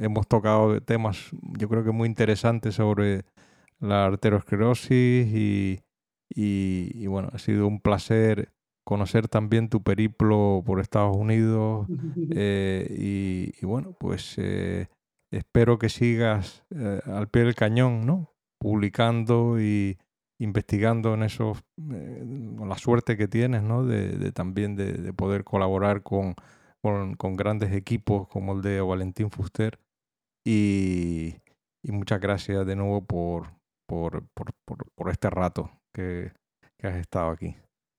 [0.00, 3.24] hemos tocado temas yo creo que muy interesantes sobre
[3.78, 5.80] la arteriosclerosis y,
[6.28, 8.52] y, bueno, ha sido un placer
[8.84, 11.86] conocer también tu periplo por Estados Unidos
[12.34, 14.36] eh, y, bueno, pues
[15.30, 16.64] espero que sigas
[17.04, 18.34] al pie del cañón, ¿no?
[18.58, 19.98] Publicando y
[20.38, 21.58] investigando en esos,
[21.92, 22.24] eh,
[22.66, 23.84] la suerte que tienes, ¿no?
[23.84, 26.34] De, también de, poder colaborar con,
[26.80, 29.78] con, grandes equipos como el de Valentín Fuster.
[30.44, 31.34] Y,
[31.82, 33.54] muchas gracias de nuevo por,
[33.86, 36.32] por, por, este rato que,
[36.78, 37.56] que has estado aquí.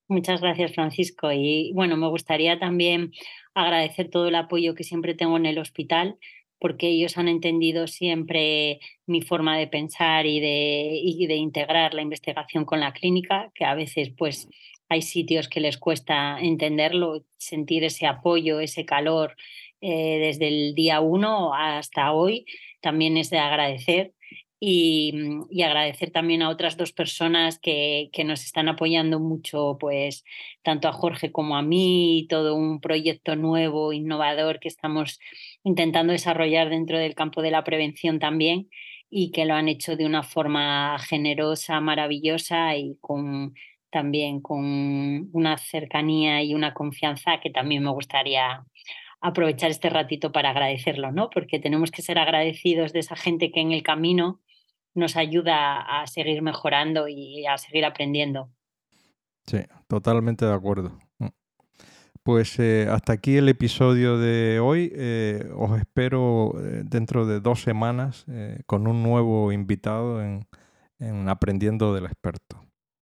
[0.07, 1.31] Muchas gracias, Francisco.
[1.31, 3.11] Y bueno, me gustaría también
[3.53, 6.17] agradecer todo el apoyo que siempre tengo en el hospital
[6.59, 12.65] porque ellos han entendido siempre mi forma de pensar y de, de integrar la investigación
[12.65, 14.49] con la clínica, que a veces pues
[14.89, 19.35] hay sitios que les cuesta entenderlo, sentir ese apoyo, ese calor
[19.81, 22.45] eh, desde el día uno hasta hoy,
[22.81, 24.13] también es de agradecer.
[24.61, 30.25] Mm, y, agradecer también a otras dos personas que, que, nos están apoyando mucho, pues
[30.63, 35.19] tanto a Jorge como a mí, todo un proyecto nuevo, innovador que estamos
[35.63, 38.69] intentando desarrollar dentro del campo de la prevención también
[39.09, 43.53] y que lo han hecho de una forma generosa, maravillosa y con
[43.91, 48.63] también con una cercanía y una confianza que también me gustaría
[49.21, 51.29] aprovechar este ratito para agradecerlo, ¿no?
[51.29, 54.41] Porque tenemos que ser agradecidos de esa gente que en el camino
[54.99, 58.49] nos ayuda a seguir mejorando y a seguir aprendiendo.
[59.45, 60.99] Sí, totalmente de acuerdo.
[61.17, 61.27] Mm.
[62.21, 64.91] Pues eh, hasta aquí el episodio de hoy.
[64.93, 68.25] Eh, os espero eh, dentro de dos semanas
[68.67, 72.68] con un nuevo invitado en Aprendiendo del Experto.